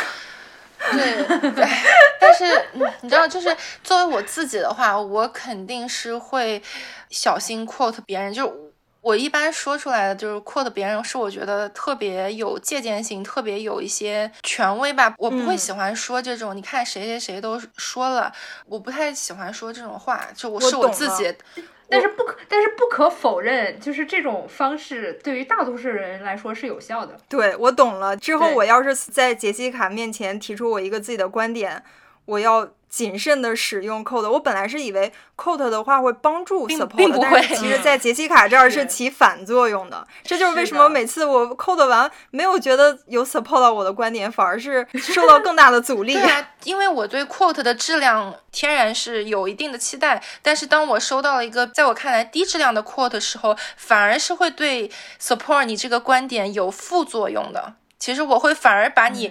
[0.93, 1.25] 对，
[2.21, 2.45] 但是
[3.01, 3.53] 你知道，就是
[3.83, 6.63] 作为我自己的话，我肯定是会
[7.09, 8.68] 小心 quote 别人，就。
[9.01, 15.13] 我一般说出来的就是 quote 别人，是我觉得特别有借鉴性，特别有一些权威吧。
[15.17, 18.31] 我不会喜欢说这种，你看谁谁谁都说了，
[18.65, 20.27] 我不太喜欢说这种话。
[20.35, 21.33] 就我是我自己，
[21.89, 27.17] 但是不可，但是不可否认，就是这种方式对于大多数人来说是有效的。
[27.27, 31.83] 对我懂了之后，我要是在杰西卡面前提出我一个自己的观点，
[32.29, 32.69] 我要。
[32.89, 40.07] 谨慎的使用 code，我本来是以为 code 的话会帮助 support，但是其实， 在杰西卡这儿是起反作用的。
[40.23, 46.13] 这就是为什么每次我 code 完没有觉得有 support 到我的观点，反而是受到更大的阻力。
[46.13, 54.89] 对啊，因为我对 quote 的质量天然是有一定的期待，但是当我收到了一个在我看来低质量的 quote 时候，反而是会对
[55.21, 57.75] support 你这个观点有副作用的。
[57.99, 59.29] 其实我会反而把你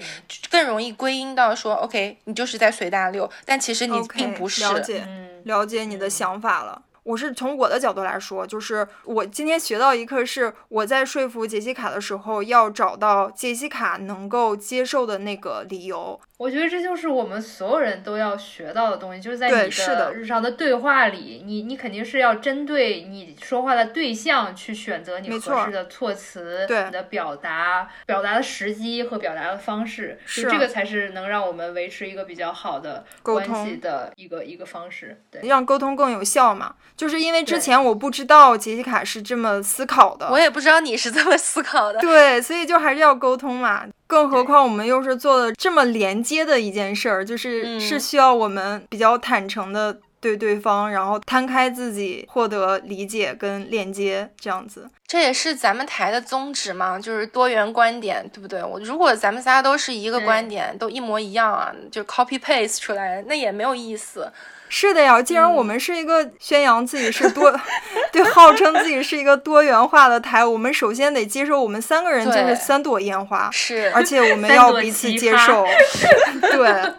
[0.50, 4.62] 更容易归因到说，OK，你就是在随大流，但其实你并不是。
[4.62, 5.08] 了解，
[5.44, 6.82] 了解你的想法了。
[7.08, 16.20] 我是从我的角度来说，就是我今天学到一课，是我在说服杰西卡的时候，要找到杰西卡能够接受的那个理由。
[16.36, 36.76] 我觉得这就是我们所有人都要学到的东西，就是在你的日常的对话里，你你肯定是要针对你说话的对象去选择你合适的措辞，你的表达、表达的时机和表达的方式，是这个才是能让我们维持一个比较好的关系的一个一个方式，对，让沟通更有效嘛。
[36.98, 43.84] 就是因为之前我不知道杰西卡是这么思考的，我也不知道你是这么思考的，对，所以就还是要沟通嘛。
[44.08, 54.88] 更何况我们又是做的这么连接的一件事儿，就是是需要我们比较坦诚的对对方，然后摊开自己，获得理解跟链接，这样子。
[55.06, 58.62] 这也是咱们台的宗旨嘛，就是多元观点，对不对？
[58.62, 64.30] 我如果咱们仨都是一个观点，都一模一样啊，就 copy paste 出来，那也没有意思。
[64.70, 67.50] 是的呀，既然我们是一个宣扬自己是多，
[68.12, 75.64] 对，号称自己是一个多元化的台，我们首先得接受我们三个人就是三朵烟花，是，而且我 们要彼此接受，
[76.52, 76.92] 对。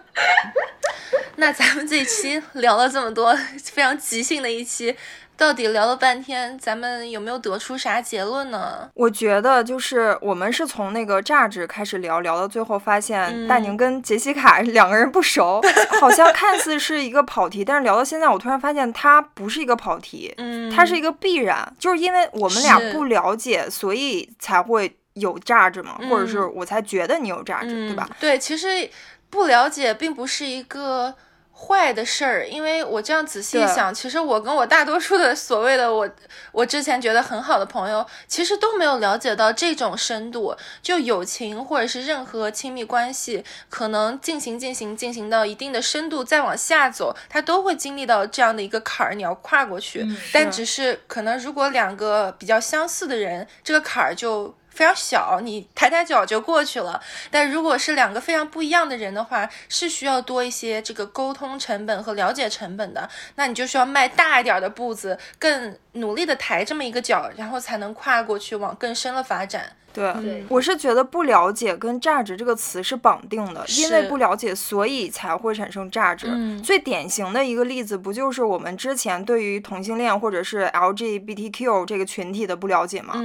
[1.35, 4.95] 那咱们这期聊了这么多，非常即兴的一期。
[5.37, 8.89] 到底聊了半天，咱们有没有得出啥结论呢？
[8.93, 15.61] 我觉得就是我们是从那个榨汁开始聊，聊到最后发现大宁跟杰西卡两个人不熟，
[16.01, 28.09] 好像看似是一个跑题，但是聊到现在，我突然发现它不是一个跑题，嗯，它是一个必然，就是因为我们俩不了解，所以才会有榨汁嘛，或者是我才觉得你有榨汁，对吧？
[28.19, 28.89] 对，其实
[29.29, 31.15] 不了解并不是一个。
[31.61, 36.09] 坏的事儿，因为我这样仔细想，其实我跟我大多数的所谓的我，
[36.53, 40.55] 我之前觉得很好的朋友，其实都没有了解到这种深度。
[40.81, 50.07] 就友情或者是任何亲密关系，可能进行进行进行到一定的深度，再往下走，它都会经历到这样的一个坎儿，你要跨过去。
[50.31, 54.55] 但只是可能，如果两个比较相似的人，这个坎儿就。
[54.79, 57.01] 非常小，你抬抬脚就过去了。
[57.29, 63.09] 但如果是两个非常不一样的人的话，是需要多一些这个沟通成本和了解成本的。
[63.35, 69.75] 那你就需要迈大一点的步子，更努力的抬这么一个脚，然后才能跨过去，往更深了发展。
[69.93, 76.27] 对，我是觉得不了解跟价值这个词是绑定的，因为不了解，所以才会产生价值。
[76.63, 83.15] 最典型的一个例子，不就是我们之前对于同性恋或者是 LGBTQ 这个群体的不了解吗？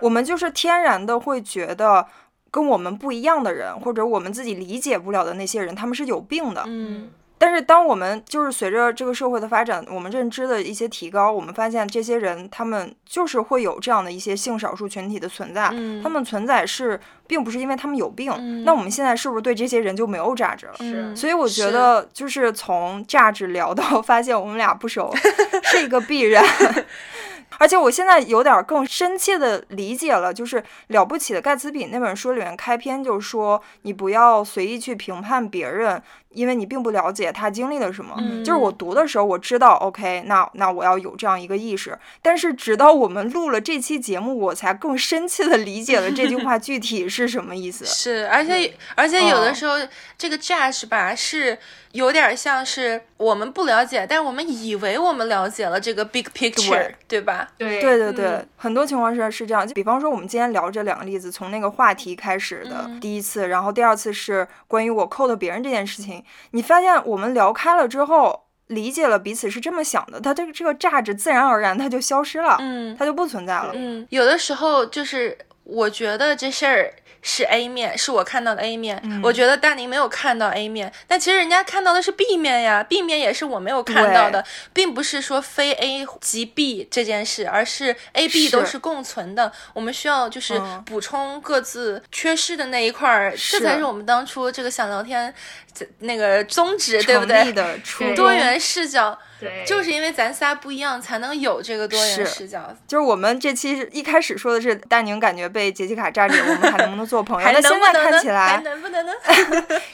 [0.00, 2.06] 我们就是天然的会觉得。
[2.54, 6.62] 跟我们不一样的人，或者我们自己理解不了的那些人，他们是有病的。
[6.68, 7.08] 嗯
[7.44, 18.32] 但是当我们就是随着这个社会的发展，我们认知的一些提高，我们发现这些人他们就是会有这样的一些性少数群体的存在，嗯他们存在是并不是因为他们有病。
[18.38, 20.74] 嗯那我们现在是不是对这些人就没有价值了？
[20.78, 25.14] 是所以我觉得，就是从价值聊到发现我们俩不熟，
[25.64, 26.42] 是一个必然。
[27.58, 38.14] 而且我现在有点更深切的理解了，就是《了不起的盖茨比》那本书里面开篇就说，你不要随意去评判别人，因为你并不了解他经历了什么。
[38.18, 41.98] 嗯就是我读的时候，我知道，OK，那那我要有这样一个意识。
[42.20, 47.84] 但是直到我们录了这期节目，我才更深切的理解了这句话具体是什么意思。
[47.86, 49.76] 是，而且而且有的哦时候、
[50.18, 51.58] 这个 judge 吧是
[51.94, 57.48] 有点像是我们不了解，但是我们以为我们了解了这个 big picture，对吧？
[57.56, 59.64] 对对对对，嗯很多情况是是这样。
[59.66, 73.70] 就比方说，我们今天聊这两个例子，从那个话题开始的嗯第一次，然后第二次是关于我扣的别人这件事情，你发现我们聊开了之后，理解了彼此是这么想的，它这个这个价值自然而然它就消失了，嗯它就不存在了。
[73.72, 76.92] 嗯，有的时候就是我觉得这事儿。
[77.26, 79.00] 是 A 面，是我看到的 A 面。
[79.02, 84.44] 嗯我觉得大宁没有看到 A 面，但其实人家看到的是 B 面呀，B 面也是我没有看到的，
[84.74, 89.50] 并不是说非 A 即 B 这件事，而是 A、B 都是共存的。
[89.72, 95.34] 我们需要就是嗯补充各自缺失的那一块儿，这才是我们当初这个想聊天
[95.72, 97.50] 这那个宗旨，对不对？
[97.54, 97.78] 的
[98.14, 102.74] 多元视角，对，就是因为咱仨不一样，才能有这个多元视角。
[102.88, 107.44] 就是我们这期一开始说的是大宁感觉被杰西卡榨着，我们还能不能做朋友？
[107.46, 108.10] 还那现在能不能呢？
[108.10, 109.12] 看起来还，能不能呢？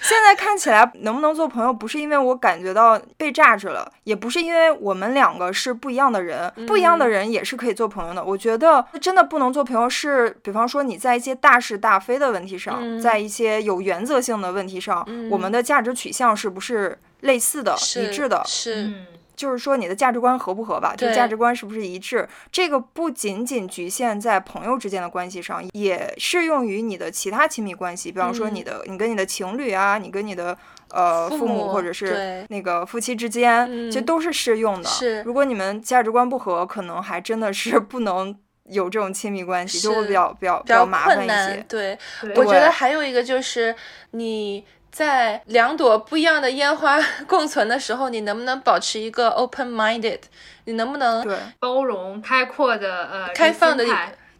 [0.00, 8.22] 现在看起来能不能做朋友，不是因为我感觉到被榨着了，也不是因为我们两个是不一样的人，不一样的人也是可以做朋友的。
[8.24, 18.42] 我觉得真的不能做朋友是，比方说你在一些大是大非的问题上，嗯在一些有原则性的问题上，我们的价值取向是不是类似的、一致的？
[18.46, 19.06] 是，嗯，
[19.40, 20.94] 就是说你的价值观合不合吧？
[20.94, 22.28] 就对价值观是不是一致？
[22.52, 30.54] 这个不仅仅局限在朋友之间的关系上，也适用于你的其他亲密关系，比方说你的、你跟你的情侣啊，你跟你的
[30.90, 34.86] 呃父父母母或者是那个夫妻之间，其实都是适用的。
[34.90, 41.64] 是如果你们价值观不合，可能还真的是不能有这种亲密关系，就会比较比较比比较麻烦一些。。
[41.66, 43.74] 对，对我觉得还有一个就是
[44.10, 44.66] 你。
[44.90, 50.20] 在两朵不一样的烟花共存的时候，你能不能保持一个 open minded？
[50.64, 53.84] 你能不能对，包容、开阔的呃开放的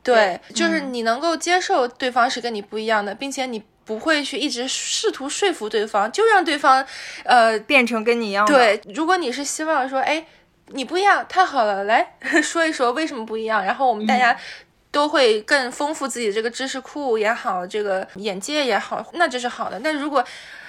[0.03, 6.85] 对，就是嗯你能够接受对方是跟你不一样的，并且你不会去一直试图说服对方，就让对方，
[7.25, 8.53] 呃，变成跟你一样的。
[8.55, 10.25] 对，如果你是希望说，哎，
[10.69, 14.37] 你不一样，太好了，来 说一说为什么不一样，然后我们大家
[14.91, 19.79] 都会更丰富自己的这个知识库也好，这个眼界也好，那就是好的。
[19.81, 20.25] 那如果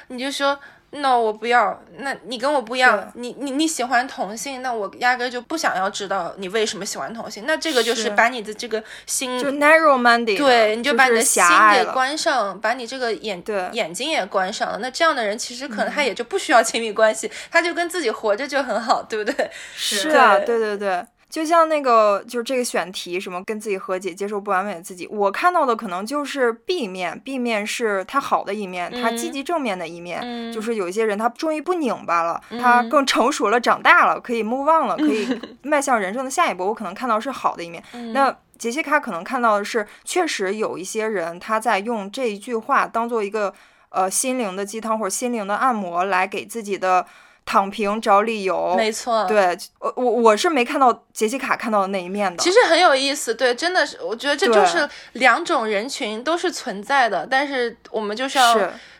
[0.07, 0.59] 你就说。
[0.93, 11.41] 那我不要，那你跟我不一样，你你你喜欢同性，那我压根就不想要知道你为什么喜欢同性，那这个就是是把你的这个心就 narrow minded，对，你就把你的心
[11.71, 11.85] 给。
[11.93, 14.79] 关上，把你这个眼对眼睛也关上了。
[14.79, 19.49] 那这样的人其实可能他也就不需要亲密关系，他就跟自己活着就很好，对不对？
[19.73, 30.51] 是啊，对对对对，就像那个就是这个选题，什么跟自己和解，接受不完美的自己，我看到的可能就是 B 面，B 面是他好的一面，他积极正面的一面，嗯。
[30.51, 37.81] 就是有一些人他终于不拧巴了，他更成熟了，长大了，可以 move on 了，可以 迈向人生的下一步，我可能看到是好的一面。
[37.93, 38.11] 嗯。
[38.11, 43.53] 那杰西卡可能看到的是，确实有一些人他在用这一句话当做一个
[43.89, 47.05] 呃心灵的鸡汤或者心灵的按摩，来给自己的
[47.51, 48.73] 躺平找理由。
[48.77, 49.25] 没错，。
[49.25, 52.41] 对，我我我是没看到杰西卡看到的那一面的。
[52.41, 58.57] 其实很有意思，对，真的是，我觉得这就是两种人群都是存在的，但是我们就是要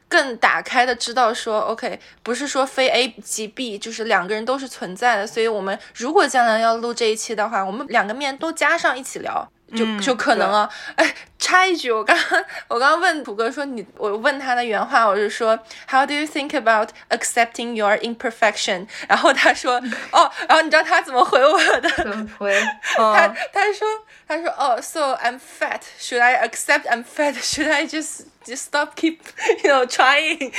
[0.10, 9.50] 更打开的知道说，OK，不是说非 A 即 B，就是两个人都是存在的，所以我们如果将来要录这一期的话，我们两个面都加上一起聊。
[9.76, 15.58] 就嗯就可能啊，哎，插一句，我刚刚我刚刚问土哥说你，我问他的原话，我是说
[15.90, 18.88] ，How do you think about accepting your imperfection？
[19.08, 21.90] 然后他说，哦，然后你知道他怎么回我的？
[21.98, 22.60] 怎么回？
[22.96, 23.88] 他嗯，他说
[24.28, 25.82] 他说哦，so I'm fat.
[26.00, 27.36] Should I accept I'm fat?
[27.36, 29.20] Should I just just stop keep
[29.64, 30.52] you know trying？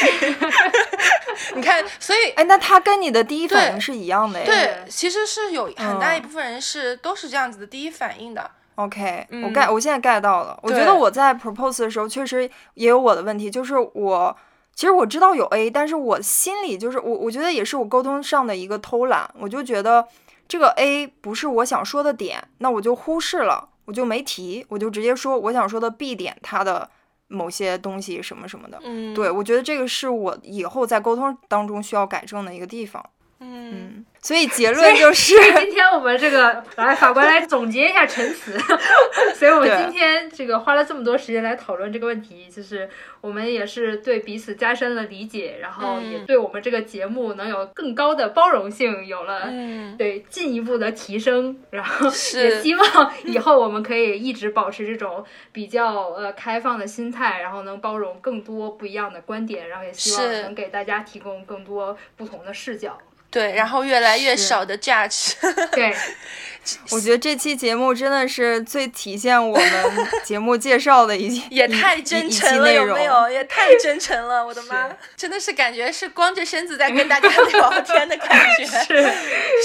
[1.54, 4.46] 你看，所以哎，那他跟你的第一反应是一样的呀。
[4.46, 8.50] 对，其实是有很大一嗯部分人是都是这样子的第一反应的。
[8.76, 10.58] OK，、我嗯 get，我现在 get 到了。
[10.62, 14.36] 我觉得我在 propose 的时候，确实也有我的问题，就是我
[14.74, 20.06] 其实我知道有 A，但是我心里就是我，我觉得也是我沟通上的一个偷懒，我就觉得
[20.48, 26.88] 这个 A 不是我想说的点，那我就忽视了，我就没提，我就直接说我想说的 B 点它的
[27.28, 28.80] 某些东西什么什么的。
[28.82, 33.04] 嗯，对，我觉得这个是我以后在沟通当中需要改正的一个地方。
[33.40, 38.56] 嗯，所以结论就是，今天我们这个来法官来总结一下陈词，
[39.34, 42.88] 所以我们今天这个花了这么多时间来讨论这个问题，就是
[43.20, 62.96] 我们也是对彼此加深了理解，然后也对我们这个节目能有更高的包容性有了嗯，对进一步的提升，然后也希望以后我们可以一直保持这种比较呃开放的心态，然后能包容更多不一样的观点，然后也希望能给大家提供更多不同的视角。
[63.32, 65.32] 对，然后越来越少的 judge，
[65.72, 65.96] 对，
[66.92, 69.66] 我觉得这期节目真的是最体现我们
[70.22, 73.30] 节目介绍的一也太真诚了，有没有？
[73.30, 74.94] 也太 真诚了，我的妈！
[75.16, 79.12] 真的是感觉是光着身子在跟大家聊天的感觉，是。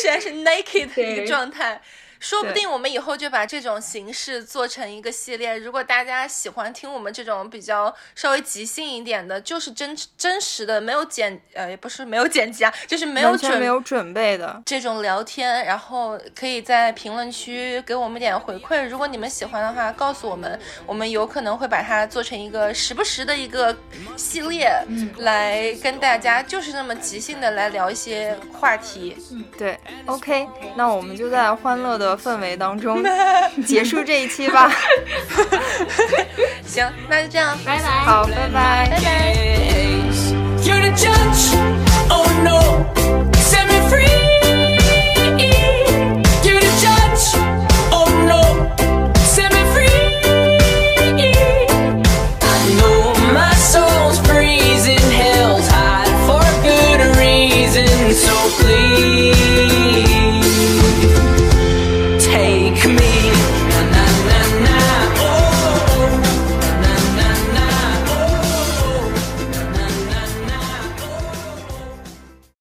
[0.01, 1.81] 现在是 naked 的一个状态。
[2.19, 5.57] 说不定我们以后就把这种形式做成一个系列。
[5.57, 14.61] 如果大家喜欢听我们这种比较稍微即兴一点的，就是真真实的，没有剪呃，也不是没有剪辑啊，就是没有准没有准备的。
[14.65, 18.87] 这种聊天，然后可以在评论区给我们点回馈。
[18.87, 23.75] 如果你们喜欢的话，告诉我们，我们有可能会把它做成一个时不时的一个
[24.15, 24.71] 系列，
[25.17, 29.17] 来跟大家就是那么即兴的来聊一些话题。
[29.57, 33.03] 对，OK，那我们就在欢乐的氛围当中
[33.65, 34.71] 结束这一期吧。
[36.65, 37.83] 行，那就这样，拜拜。
[38.05, 39.35] 好，拜拜，拜拜。
[40.63, 41.55] You're the judge.
[42.09, 42.59] Oh no,
[43.35, 44.36] set me free.